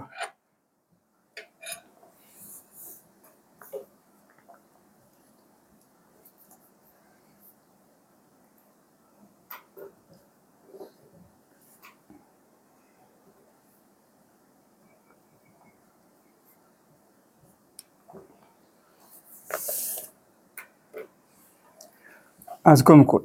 [22.72, 23.22] אז קודם כל,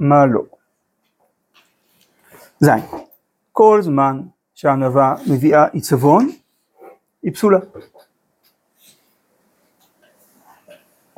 [0.00, 0.42] מה לא?
[2.60, 2.80] זין,
[3.52, 4.20] כל זמן
[4.54, 6.28] שהענווה מביאה עיצבון,
[7.22, 7.58] היא פסולה.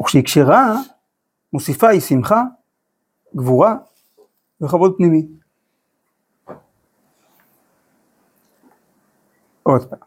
[0.00, 0.74] וכשהיא כשרה,
[1.52, 2.42] מוסיפה היא שמחה,
[3.36, 3.76] גבורה
[4.60, 5.26] וכבוד פנימי.
[9.62, 9.98] עוד פעם.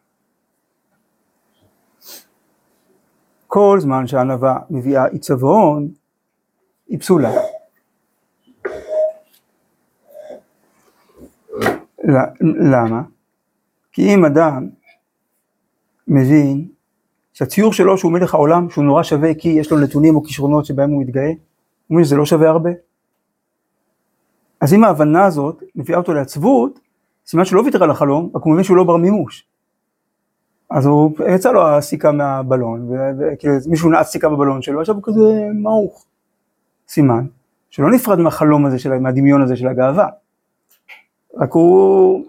[3.47, 5.93] כל זמן שהענווה מביאה עיצבון,
[6.87, 7.31] היא פסולה.
[12.41, 13.01] למה?
[13.91, 14.69] כי אם אדם
[16.07, 16.67] מבין
[17.33, 20.89] שהציור שלו שהוא מלך העולם, שהוא נורא שווה כי יש לו נתונים או כישרונות שבהם
[20.89, 21.27] הוא מתגאה,
[21.87, 22.69] הוא מבין שזה לא שווה הרבה.
[24.61, 26.79] אז אם ההבנה הזאת מביאה אותו לעצבות,
[27.27, 29.47] סימן שהוא לא ויתר על החלום, רק הוא מבין שהוא לא בר מימוש.
[30.69, 35.47] אז הוא, יצא לו הסיכה מהבלון, וכאילו מישהו נעץ סיכה בבלון שלו, עכשיו הוא כזה
[35.53, 36.05] מעוך.
[36.87, 37.25] סימן
[37.69, 40.07] שלא נפרד מהחלום הזה, של, מהדמיון הזה של הגאווה.
[41.37, 42.25] רק הוא,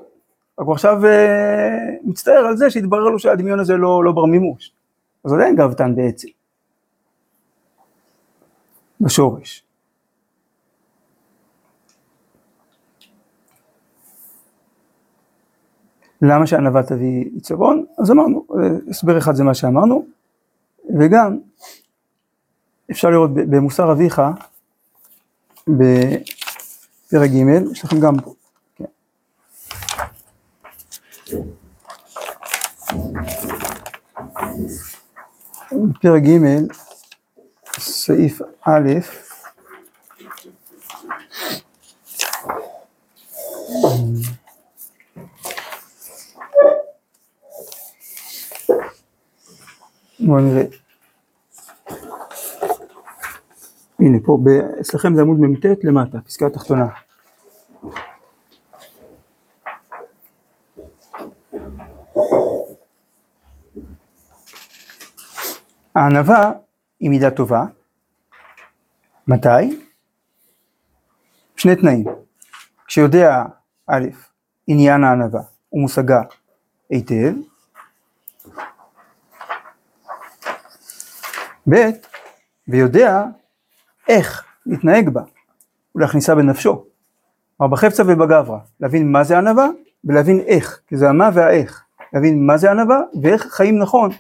[0.59, 4.73] רק הוא עכשיו אה, מצטער על זה שהתברר לו שהדמיון הזה לא, לא בר מימוש.
[5.25, 6.29] אז עדיין גאוותן בעצם.
[9.01, 9.63] בשורש.
[16.23, 17.85] למה שענווה תביא עיצבון?
[17.99, 20.07] אז אמרנו, אה, הסבר אחד זה מה שאמרנו,
[20.99, 21.39] וגם
[22.91, 24.23] אפשר לראות במוסר אביך,
[25.69, 28.35] בפרק ג', יש לכם גם פה.
[28.77, 28.85] כן.
[36.03, 36.39] פרק ג',
[37.79, 38.91] סעיף א',
[50.21, 50.86] בואו נראה.
[54.07, 56.87] הנה פה, ב- אצלכם זה עמוד מ"ט למטה, פסקה התחתונה.
[65.95, 66.53] הענווה
[67.01, 67.65] היא מידה טובה.
[69.29, 69.83] מתי?
[71.57, 72.05] שני תנאים.
[72.87, 73.45] כשיודע,
[73.87, 74.07] א',
[74.67, 75.41] עניין הענווה
[75.73, 76.23] ומושגה
[76.91, 77.33] היטב,
[81.71, 81.77] ב',
[82.69, 83.23] ויודע
[84.09, 85.23] איך להתנהג בה
[85.95, 86.85] ולהכניסה בנפשו.
[87.57, 89.69] כלומר בחפצה ובגברא, להבין מה זה ענווה
[90.05, 94.11] ולהבין איך, כי זה המה והאיך, להבין מה זה ענווה ואיך חיים נכון,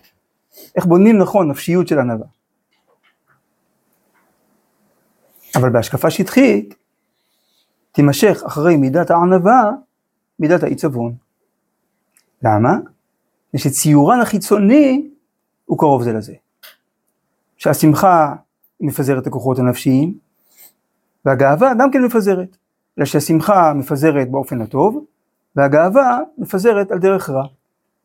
[0.77, 2.27] איך בונים נכון נפשיות של ענווה.
[5.57, 6.75] אבל בהשקפה שטחית,
[7.92, 9.70] תימשך אחרי מידת הענווה
[10.38, 11.14] מידת העיצבון.
[12.42, 12.77] למה?
[13.57, 15.09] שציורן החיצוני
[15.64, 16.35] הוא קרוב זה לזה.
[17.57, 18.35] שהשמחה
[18.80, 20.14] מפזרת את הכוחות הנפשיים,
[21.24, 22.56] והגאווה גם כן מפזרת.
[22.98, 25.04] אלא שהשמחה מפזרת באופן הטוב,
[25.56, 27.46] והגאווה מפזרת על דרך רע.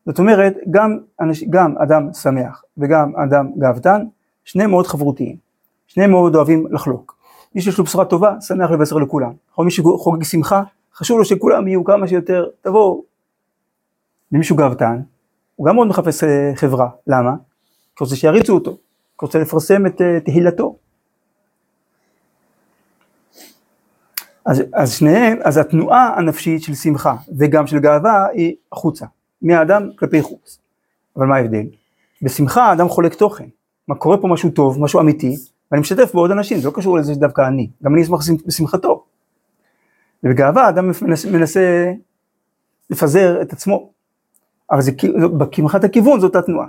[0.06, 4.04] זאת אומרת, גם, אנש, גם אדם שמח וגם אדם גאוותן,
[4.44, 5.36] שניהם מאוד חברותיים,
[5.86, 7.16] שניהם מאוד אוהבים לחלוק.
[7.54, 9.32] מי שיש לו בשורה טובה, שמח לבשר לכולם.
[9.58, 10.62] מי שחוגג שמחה,
[10.94, 13.02] חשוב לו שכולם יהיו כמה שיותר, תבואו.
[14.32, 15.00] ומישהו גאוותן,
[15.56, 17.34] הוא גם מאוד מחפש אה, חברה, למה?
[17.96, 18.76] כי רוצה שיריצו אותו,
[19.22, 20.76] רוצה לפרסם את אה, תהילתו.
[24.46, 29.06] אז, אז שניהם, אז התנועה הנפשית של שמחה וגם של גאווה היא החוצה,
[29.42, 30.58] מהאדם כלפי חוץ.
[31.16, 31.66] אבל מה ההבדל?
[32.22, 33.44] בשמחה האדם חולק תוכן,
[33.88, 35.36] מה קורה פה משהו טוב, משהו אמיתי,
[35.70, 39.04] ואני משתף בעוד אנשים, זה לא קשור לזה שדווקא אני, גם אני אשמח בשמחתו.
[40.24, 41.92] ובגאווה האדם מנסה, מנסה
[42.90, 43.90] לפזר את עצמו,
[44.70, 44.92] אבל זה
[45.52, 46.66] כמחת הכיוון זאת התנועה.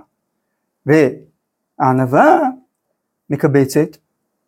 [1.84, 2.39] והענווה
[3.30, 3.98] מקבצת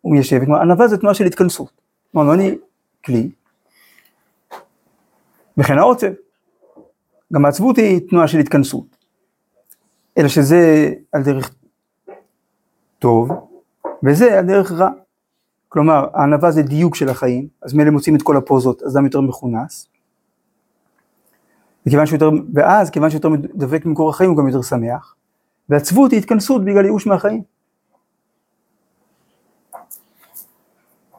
[0.04, 1.80] ומיישבת, כלומר ענווה זה תנועה של התכנסות,
[2.12, 2.58] כלומר אני
[3.04, 3.30] כלי,
[5.58, 6.12] וכן העוצב.
[7.32, 8.96] גם העצבות היא תנועה של התכנסות,
[10.18, 11.54] אלא שזה על דרך
[12.98, 13.30] טוב,
[14.04, 14.90] וזה על דרך רע.
[15.68, 19.20] כלומר, הענווה זה דיוק של החיים, אז מילא מוצאים את כל הפוזות, אז אדם יותר
[19.20, 19.88] מכונס.
[21.86, 25.14] וכיוון שיותר, ואז כיוון שיותר דבק במקור החיים הוא גם יותר שמח.
[25.68, 27.42] ועצבות היא התכנסות בגלל ייאוש מהחיים.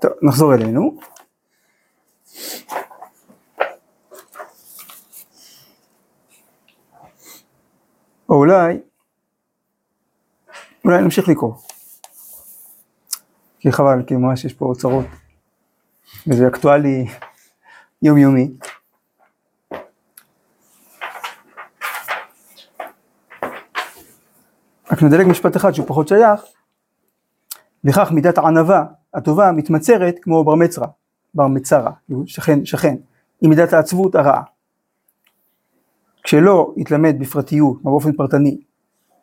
[0.02, 0.98] טוב, נחזור אלינו.
[8.30, 8.80] או אולי,
[10.86, 11.54] אולי נמשיך לקרוא.
[13.60, 15.06] כי חבל, כי ממש יש פה אוצרות,
[16.28, 17.06] וזה אקטואלי
[18.02, 18.52] יומיומי.
[24.98, 26.42] רק נדלג משפט אחד שהוא פחות שייך,
[27.84, 30.88] וכך מידת הענווה הטובה מתמצרת כמו בר מצרה,
[31.34, 31.92] בר מצרה,
[32.26, 32.96] שכן, שכן,
[33.42, 34.42] היא מידת העצבות הרעה.
[36.24, 38.58] כשלא יתלמד בפרטיות, באופן פרטני,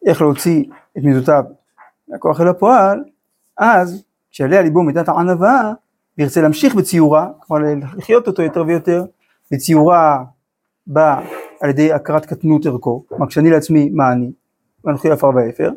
[0.07, 0.65] איך להוציא
[0.99, 1.45] את מידותיו
[2.09, 3.05] מהכוח אל הפועל,
[3.59, 5.73] אז כשיעלה על ליבו מידת הענווה,
[6.19, 7.65] וירצה להמשיך בציורה, כלומר
[7.97, 9.05] לחיות אותו יותר ויותר,
[9.53, 10.25] וציורה
[10.87, 11.27] באה
[11.61, 14.31] על ידי הכרת קטנות ערכו, כלומר כשאני לעצמי מה אני,
[14.85, 15.71] ואנוכי עפר ואפר,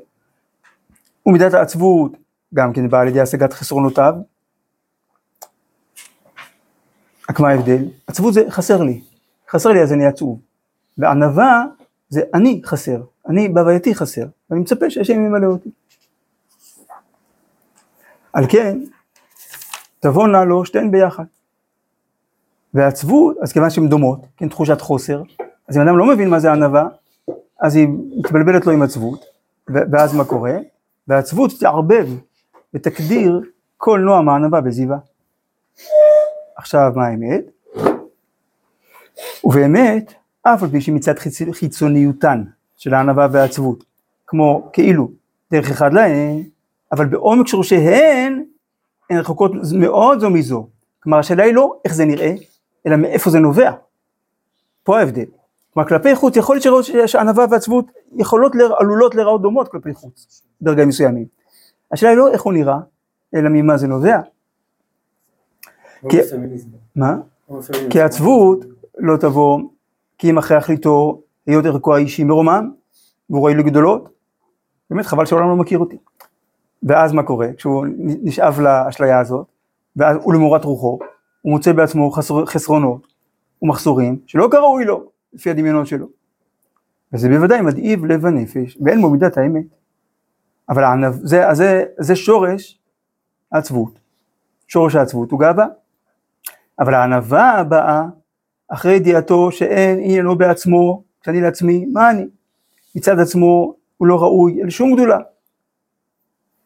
[1.26, 2.12] ומידת העצבות
[2.54, 4.13] גם כן באה על ידי השגת חסרונותיו.
[7.30, 7.86] רק מה ההבדל?
[8.08, 9.02] עצבות זה חסר לי,
[9.50, 10.39] חסר לי אז אני עצוב,
[10.98, 11.65] וענווה
[12.10, 15.70] זה אני חסר, אני בהווייתי חסר, ואני מצפה שהשם ימלא אותי.
[18.34, 18.80] על כן,
[20.00, 21.24] תבואנה לו שתיהן ביחד.
[22.74, 25.22] ועצבות, אז כיוון שהן דומות, כן, תחושת חוסר,
[25.67, 26.88] אז אם אדם לא מבין מה זה ענווה,
[27.60, 29.26] אז היא מתבלבלת לו עם עצבות,
[29.67, 30.58] ואז מה קורה?
[31.08, 32.08] והעצבות תערבב
[32.74, 33.41] ותגדיר
[33.78, 34.98] כל נועם מענווה וזיווה.
[36.56, 37.43] עכשיו מה האמת?
[39.43, 41.13] ובאמת, אף על פי שמצד
[41.52, 42.43] חיצוניותן
[42.78, 43.84] של הענווה והעצבות,
[44.28, 45.12] כמו כאילו
[45.52, 46.43] דרך אחד להן,
[46.91, 48.43] אבל בעומק שורשיהן
[49.10, 50.67] הן רחוקות מאוד זו מזו.
[51.00, 52.34] כלומר השאלה היא לא איך זה נראה,
[52.88, 53.72] אלא מאיפה זה נובע.
[54.84, 55.26] פה ההבדל.
[55.78, 57.86] כלומר כלפי חוץ יכול להיות שענווה ועצבות
[58.16, 61.26] יכולות, עלולות להיראות דומות כלפי חוץ, בדרגים מסוימים.
[61.92, 62.78] השאלה היא לא איך הוא נראה,
[63.36, 64.20] אלא ממה זה נובע.
[66.10, 66.18] כי,
[66.96, 67.18] מה?
[67.90, 68.66] כי העצבות
[68.98, 69.60] לא תבוא,
[70.18, 72.72] כי אם אחרי החליטו היות ערכו האישי מרומם,
[73.30, 74.10] והוא רואה לי גדולות,
[74.90, 75.98] באמת חבל שהעולם לא מכיר אותי.
[76.84, 77.48] ואז מה קורה?
[77.58, 79.46] כשהוא נשאב לאשליה הזאת,
[79.96, 81.00] ואז הוא למורת רוחו,
[81.42, 83.08] הוא מוצא בעצמו חסר, חסרונות
[83.62, 86.08] ומחסורים שלא כראוי לו, לפי הדמיונות שלו.
[87.13, 89.65] וזה בוודאי מדאיב לב הנפש, ואין בו מידת האמת.
[90.69, 92.79] אבל הענב, זה, זה, זה שורש
[93.52, 94.00] העצבות.
[94.67, 95.65] שורש העצבות הוא גאווה.
[96.79, 98.04] אבל הענווה הבאה,
[98.67, 102.25] אחרי ידיעתו שאין עניינו בעצמו, כשאני לעצמי, מה אני?
[102.96, 105.19] מצד עצמו הוא לא ראוי אל שום גדולה.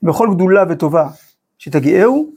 [0.04, 1.10] בכל גדולה וטובה
[1.58, 2.34] שתגיעהו,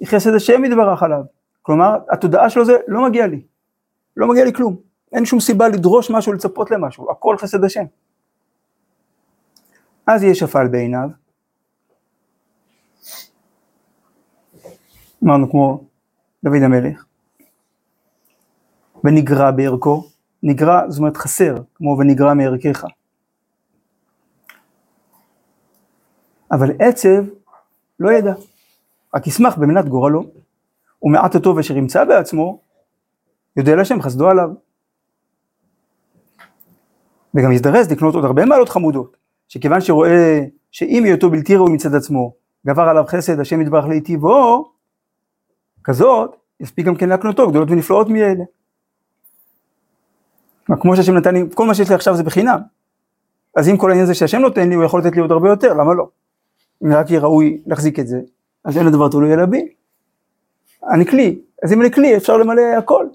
[0.00, 1.22] היא חסד השם יתברך עליו.
[1.62, 3.42] כלומר, התודעה שלו זה לא מגיע לי,
[4.16, 4.89] לא מגיע לי כלום.
[5.12, 7.84] אין שום סיבה לדרוש משהו, לצפות למשהו, הכל חסד השם.
[10.06, 11.08] אז יהיה שפל בעיניו.
[15.24, 15.84] אמרנו כמו
[16.44, 17.04] דוד המלך.
[19.04, 20.08] ונגרע בערכו,
[20.42, 22.84] נגרע זאת אומרת חסר, כמו ונגרע מערכך.
[26.52, 27.24] אבל עצב
[28.00, 28.32] לא ידע,
[29.14, 30.24] רק ישמח במנת גורלו,
[31.02, 32.60] ומעט הטוב אשר ימצא בעצמו,
[33.56, 34.50] יודע להשם חסדו עליו.
[37.34, 39.16] וגם יזדרז לקנות עוד הרבה מעלות חמודות,
[39.48, 42.32] שכיוון שרואה שאם היותו בלתי ראוי מצד עצמו,
[42.66, 44.72] גבר עליו חסד השם יתברך להיטיבו,
[45.84, 48.44] כזאת, יספיק גם כן להקנותו, גדולות ונפלאות מאלה.
[50.80, 52.58] כמו שהשם נתן לי, כל מה שיש לי עכשיו זה בחינם.
[53.56, 55.74] אז אם כל העניין זה שהשם נותן לי, הוא יכול לתת לי עוד הרבה יותר,
[55.74, 56.08] למה לא?
[56.84, 58.20] אם רק יהיה ראוי להחזיק את זה,
[58.64, 59.68] אז אין הדבר תלוי אלא בי.
[60.90, 63.06] אני כלי, אז אם אני כלי אפשר למלא הכל.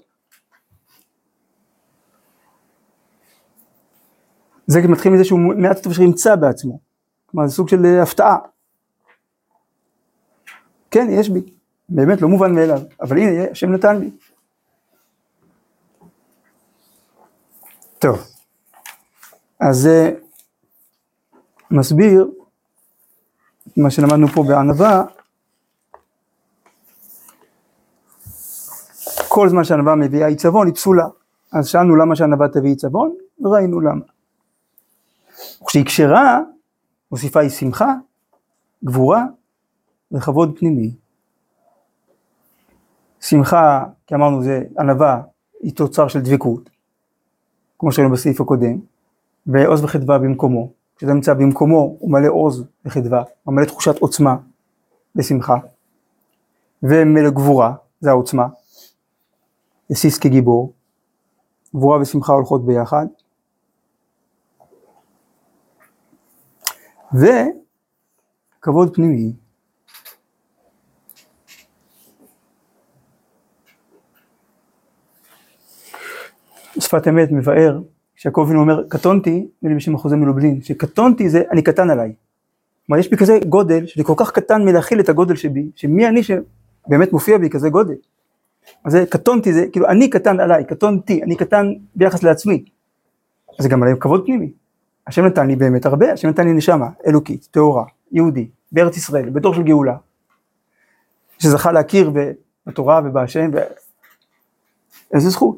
[4.66, 6.78] זה מתחיל מזה שהוא מעט טוב שימצא בעצמו.
[7.26, 8.36] כלומר זה סוג של אה, הפתעה.
[10.90, 11.40] כן, יש בי.
[11.88, 14.10] באמת לא מובן מאליו, אבל הנה, השם נתן לי.
[17.98, 18.18] טוב,
[19.60, 20.14] אז זה
[21.70, 22.30] מסביר
[23.68, 25.04] את מה שלמדנו פה בענווה,
[29.28, 31.06] כל זמן שענווה מביאה עיצבון היא פסולה.
[31.52, 34.15] אז שאלנו למה שענווה תביא עיצבון, וראינו למה.
[35.62, 36.40] וכשהיא כשרה,
[37.12, 37.94] מוסיפה היא שמחה,
[38.84, 39.24] גבורה
[40.12, 40.94] וכבוד פנימי.
[43.20, 45.22] שמחה, כי אמרנו זה ענווה,
[45.62, 46.70] היא תוצר של דבקות,
[47.78, 48.78] כמו שראינו בסעיף הקודם,
[49.46, 50.72] ועוז וחדווה במקומו.
[50.96, 54.36] כשזה נמצא במקומו הוא מלא עוז וחדווה, הוא מלא תחושת עוצמה
[55.16, 55.56] ושמחה.
[56.82, 58.46] ומלא גבורה, זה העוצמה.
[59.90, 60.72] יסיס כגיבור,
[61.74, 63.06] גבורה ושמחה הולכות ביחד.
[67.16, 69.32] וכבוד פנימי.
[76.80, 77.80] שפת אמת מבאר,
[78.16, 82.12] שיעקב אבינו אומר קטונתי, נדמה לי בשם אחוזי מלובלין, שקטונתי זה אני קטן עליי.
[82.86, 86.22] כלומר יש בי כזה גודל, שאני כל כך קטן מלהכיל את הגודל שבי, שמי אני
[86.22, 87.94] שבאמת מופיע בי כזה גודל.
[88.84, 92.64] אז זה קטונתי זה כאילו אני קטן עליי, קטונתי, אני קטן ביחס לעצמי.
[93.58, 94.52] אז זה גם עליי כבוד פנימי.
[95.06, 99.54] השם נתן לי באמת הרבה, השם נתן לי נשמה אלוקית, טהורה, יהודי, בארץ ישראל, בדור
[99.54, 99.96] של גאולה.
[101.38, 102.12] שזכה להכיר
[102.66, 103.58] בתורה ובהשם, ו...
[105.14, 105.56] איזה זכות.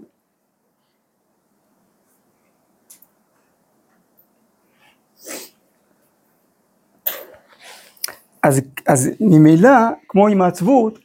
[8.43, 9.71] אז, אז ממילא,
[10.09, 10.99] כמו עם העצבות,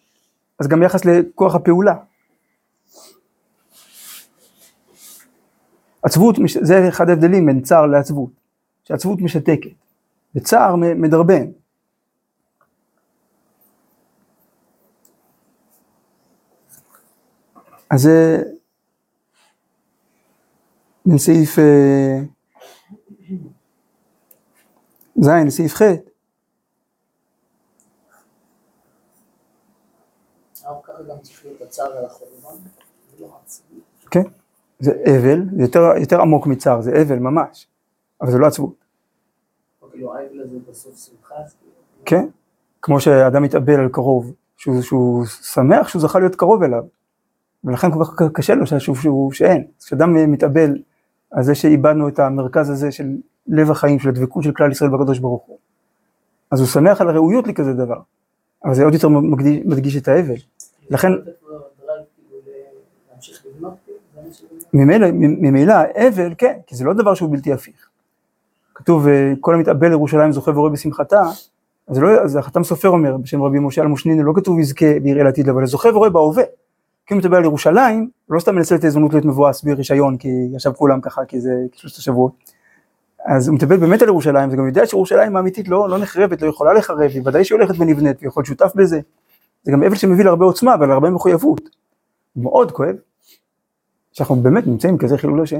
[0.59, 1.95] אז גם ביחס לכוח הפעולה.
[6.03, 8.29] עצבות, זה אחד ההבדלים בין צער לעצבות,
[8.83, 9.69] שעצבות משתקת,
[10.35, 11.45] וצער מדרבן.
[17.89, 18.43] אז זה
[21.05, 22.19] בין סעיף אה,
[25.15, 25.81] ז' לסעיף ח',
[34.11, 34.23] כן,
[34.83, 37.67] זה אבל, זה יותר, יותר עמוק מצער, זה אבל ממש,
[38.21, 38.75] אבל זה לא עצבות.
[39.91, 40.13] כאילו
[40.43, 41.35] הזה בסוף שמחה?
[42.05, 42.27] כן,
[42.81, 46.83] כמו שאדם מתאבל על קרוב, שהוא, שהוא שמח שהוא זכה להיות קרוב אליו,
[47.63, 49.63] ולכן כל כך קשה לו שהוא, שהוא, שאין.
[49.85, 50.77] כשאדם מתאבל
[51.31, 53.17] על זה שאיבדנו את המרכז הזה של
[53.47, 55.57] לב החיים, של הדבקות של כלל ישראל בקדוש ברוך הוא,
[56.51, 57.99] אז הוא שמח על הראויות לכזה דבר,
[58.65, 60.35] אבל זה עוד יותר מדגיש, מדגיש את האבל.
[60.89, 61.11] לכן,
[64.73, 67.87] ממילא, אבל, כן, כי זה לא דבר שהוא בלתי הפיך.
[68.75, 69.07] כתוב,
[69.39, 71.21] כל המתאבל לירושלים זוכה ורואה בשמחתה,
[71.87, 72.09] אז לא,
[72.39, 76.09] החתם סופר אומר בשם רבי משה אלמושנינו, לא כתוב יזכה ויראה לעתיד, אבל זוכה ורואה
[76.09, 76.43] בהווה.
[77.05, 80.71] כי הוא מתאבל על ירושלים, לא סתם מנצל את ההזדמנות להיות מבואס ברישיון, כי ישב
[80.71, 82.31] כולם ככה, כי זה שלושת השבועות.
[83.25, 86.73] אז הוא מתאבל באמת על ירושלים, וגם יודע שירושלים האמיתית לא, לא נחרבת, לא יכולה
[86.73, 88.99] לחרב, היא ודאי שהיא הולכת ונבנית, ויכול להיות שותף בזה.
[89.63, 91.61] זה גם אבל שמביא להרבה עוצמה, אבל להרבה מחויבות.
[92.35, 92.95] מאוד כואב,
[94.13, 95.59] שאנחנו באמת נמצאים כזה חילול השם.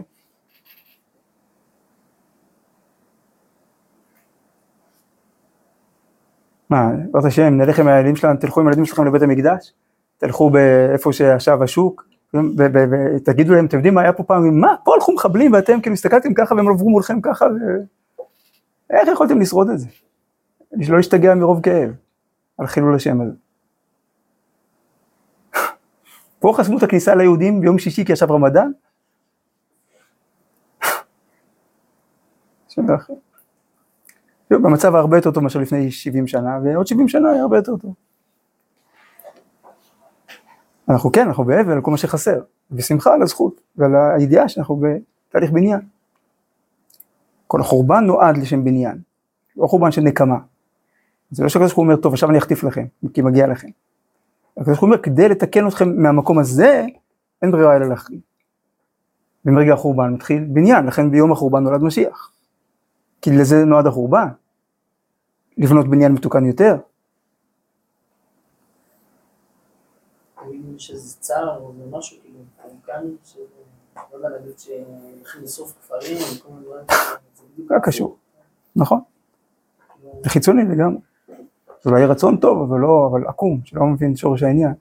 [6.69, 9.73] מה, בעזרת השם, נלך עם הילדים שלנו, תלכו עם הילדים שלכם לבית המקדש,
[10.17, 12.07] תלכו באיפה שישב השוק,
[12.57, 16.33] ותגידו להם, אתם יודעים מה היה פה פעם, מה, פה הלכו מחבלים ואתם כאילו הסתכלתם
[16.33, 17.83] ככה והם עברו מולכם ככה, ו...
[18.89, 19.87] איך יכולתם לשרוד את זה?
[20.81, 21.91] שלא להשתגע מרוב כאב
[22.57, 23.42] על חילול השם הזה.
[26.43, 28.71] פה חסמו את הכניסה ליהודים ביום שישי כי ישב רמדאן?
[34.49, 37.93] במצב הרבה יותר טוב מאשר לפני 70 שנה, ועוד 70 שנה היה הרבה יותר טוב.
[40.89, 42.41] אנחנו כן, אנחנו באבל על כל מה שחסר,
[42.71, 44.81] בשמחה על הזכות ועל הידיעה שאנחנו
[45.29, 45.79] בתהליך בניין.
[47.47, 48.97] כל החורבן נועד לשם בניין,
[49.57, 50.37] לא חורבן של נקמה.
[51.31, 53.69] זה לא ברוך הוא אומר, טוב, עכשיו אני אחטיף לכם, כי מגיע לכם.
[54.57, 56.85] הקדוש ברוך הוא אומר, כדי לתקן אתכם מהמקום הזה,
[57.41, 58.19] אין ברירה אלא להחריב.
[59.45, 62.31] ומרגע החורבן מתחיל בניין, לכן ביום החורבן נולד משיח.
[63.21, 64.27] כי לזה נועד החורבן.
[65.57, 66.75] לבנות בניין מתוקן יותר.
[70.89, 72.39] איזה צער או משהו, כאילו,
[72.85, 73.37] כאן, ש...
[73.95, 77.81] לא יודע להגיד שהולכים לשרוף כפרים, וכל מיני דברים.
[77.83, 78.17] קשור.
[78.75, 79.01] נכון,
[80.23, 80.99] זה חיצוני לגמרי.
[81.84, 84.73] זה אולי רצון טוב, אבל לא, אבל עקום, שלא מבין שורש העניין.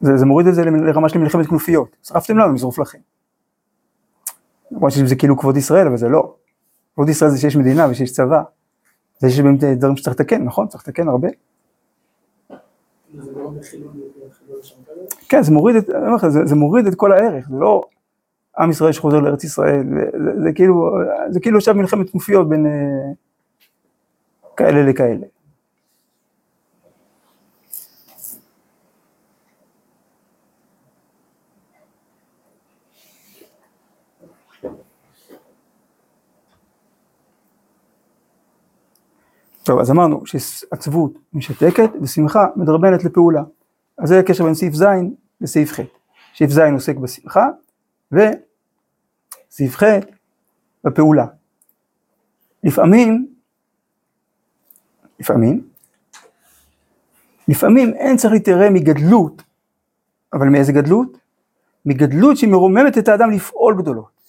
[0.00, 1.96] זה, זה מוריד את זה לרמה של מלחמת כנופיות.
[2.02, 2.98] שרפתם לנו, נשרוף לכם.
[4.70, 6.34] למרות שזה כאילו כבוד ישראל, אבל זה לא.
[6.94, 8.42] כבוד ישראל זה שיש מדינה ושיש צבא.
[9.18, 10.66] זה שיש באמת דברים שצריך לתקן, נכון?
[10.68, 11.28] צריך לתקן הרבה.
[13.12, 13.26] כאילו,
[14.48, 15.16] לא שם כזה.
[15.28, 15.86] כן, זה מוריד את,
[16.28, 17.82] זה, זה מוריד את כל הערך, זה לא
[18.58, 19.86] עם ישראל שחוזר לארץ ישראל,
[20.24, 20.90] זה, זה כאילו,
[21.28, 22.72] זה כאילו עכשיו מלחמת כנופיות בין אה,
[24.56, 25.26] כאלה לכאלה.
[39.62, 43.42] טוב, אז אמרנו שעצבות משתקת ושמחה מדרבנת לפעולה.
[43.98, 44.84] אז זה הקשר בין סעיף ז'
[45.40, 45.80] לסעיף ח'.
[46.36, 47.48] סעיף ז' עוסק בשמחה,
[48.12, 49.82] וסעיף ח'
[50.84, 51.26] בפעולה.
[52.64, 53.29] לפעמים,
[55.20, 55.68] לפעמים,
[57.48, 59.42] לפעמים אין צריך להתערם מגדלות,
[60.32, 61.18] אבל מאיזה גדלות?
[61.86, 64.20] מגדלות שהיא מרוממת את האדם לפעול גדולות.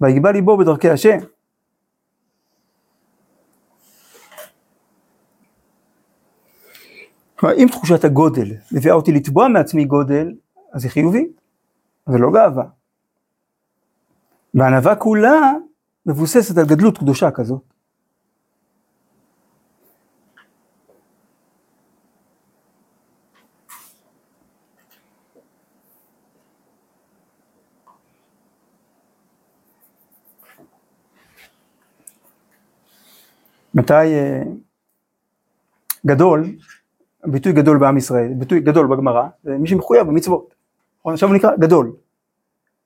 [0.00, 1.18] ויגבה ליבו בדרכי השם.
[7.36, 10.34] כלומר, אם תחושת הגודל מביאה אותי לתבוע מעצמי גודל,
[10.72, 11.40] אז היא חיובית,
[12.08, 12.64] זה לא גאווה.
[14.54, 15.52] והענווה כולה
[16.06, 17.75] מבוססת על גדלות קדושה כזאת.
[33.76, 34.42] מתי אה,
[36.06, 36.44] גדול,
[37.24, 40.54] ביטוי גדול בעם ישראל, ביטוי גדול בגמרא, זה מי שמחויב במצוות.
[41.00, 41.12] נכון?
[41.12, 41.92] עכשיו הוא נקרא גדול.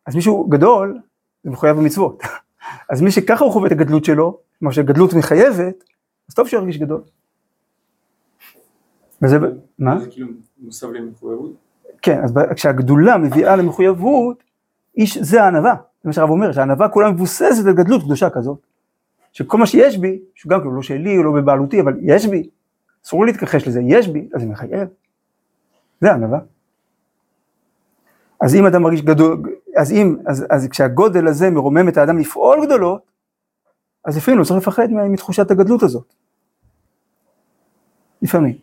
[0.07, 0.99] אז מישהו גדול,
[1.45, 2.23] זה מחויב במצוות.
[2.91, 5.85] אז מי שככה הוא חווה את הגדלות שלו, כמו שגדלות מחייבת,
[6.29, 7.01] אז טוב שירגיש גדול.
[9.23, 9.39] וזה,
[9.79, 10.01] מה?
[10.01, 10.29] זה כאילו
[10.59, 11.53] מוסב לי מחויבות.
[12.03, 14.43] כן, אז כשהגדולה מביאה למחויבות,
[14.97, 15.75] איש, זה הענווה.
[16.03, 18.70] זה מה שהרב אומר, שהענווה כולה מבוססת על גדלות קדושה כזאת.
[19.33, 22.49] שכל מה שיש בי, שהוא גם כאילו לא שלי או לא בבעלותי, אבל יש בי,
[23.05, 24.89] אסור להתכחש לזה, יש בי, אז זה מחייב.
[26.01, 26.39] זה ענווה.
[28.41, 29.43] אז אם אדם מרגיש גדול,
[29.77, 33.03] אז אם, אז, אז כשהגודל הזה מרומם את האדם לפעול גדולות,
[34.05, 36.15] אז לפעמים לא צריך לפחד מתחושת הגדלות הזאת.
[38.23, 38.59] לפעמים.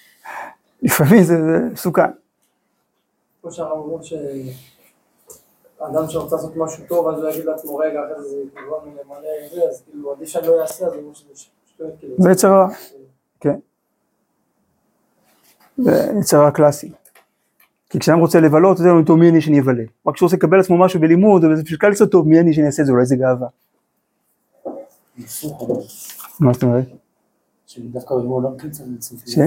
[0.82, 2.10] לפעמים זה, זה מסוכן.
[3.42, 4.02] כמו שהרב אומר
[5.92, 8.90] שאדם שרוצה לעשות משהו טוב, אז הוא יגיד לעצמו, רגע, אחרי זה זה יגרום לי
[8.90, 11.28] למלא זה, אז כאילו, עדיף שאני לא אעשה, אז זה שזה
[11.66, 12.14] שטויות, כאילו.
[12.18, 12.68] זה יצר הרע.
[13.40, 13.58] כן.
[15.78, 16.92] זה יצר הרע קלאסי.
[17.90, 19.84] כי כשאדם רוצה לבלות, זה אומר איתו מי אני שאני אבלה.
[20.06, 22.66] רק כשהוא רוצה לקבל לעצמו משהו בלימוד, וזה פשוט קל לעשות טוב, מי אני שאני
[22.66, 23.48] אעשה את זה, אולי זה גאווה.
[25.16, 25.74] אבל
[26.40, 26.84] מה זאת אומרת?
[27.66, 29.34] שדווקא בלימוד גם כן צריך לרצות את ש?
[29.34, 29.46] זה.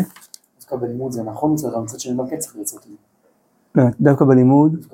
[0.59, 2.85] דווקא בלימוד זה נכון אבל מצד שני גם כן צריך לרצות
[3.77, 4.85] לא, דווקא בלימוד,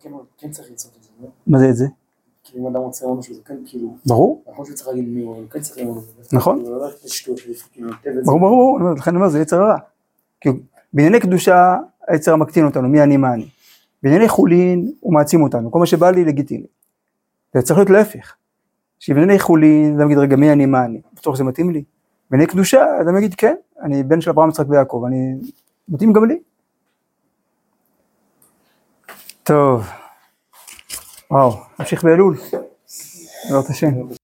[0.00, 1.08] כן- כן צריך לרצות את זה.
[1.22, 1.28] לא?
[1.46, 1.86] מה זה את זה?
[2.44, 5.36] כי אם אדם רוצה משהו זה כן כאילו, ברור, נכון שהוא צריך להגיד מי הוא,
[5.50, 6.04] כן צריך ללמוד.
[6.32, 6.62] נכון.
[6.62, 6.88] לא
[7.72, 7.88] כאילו.
[8.24, 9.76] ברור, ברור, לכן אני אומר, זה יצר הרע.
[10.40, 10.48] כי
[10.92, 11.76] בענייני קדושה,
[12.08, 13.48] היצר המקטין אותנו, מי אני מה אני.
[14.02, 16.66] בענייני חולין, הוא מעצים אותנו, כל מה שבא לי לגיטימי.
[17.54, 18.34] זה צריך להיות להפך.
[18.98, 21.84] שבענייני חולין, אדם יגיד, רגע, מי אני מה אני, בטוח שזה מתאים לי.
[22.30, 25.34] בענייני קדושה, אדם יגיד, כן, אני בן של אברהם, יצחק ויעקב, אני,
[25.88, 26.38] מתאים גם לי.
[29.44, 29.86] טוב,
[31.30, 32.36] וואו, נמשיך באלול,
[33.44, 34.21] בעזרת השם.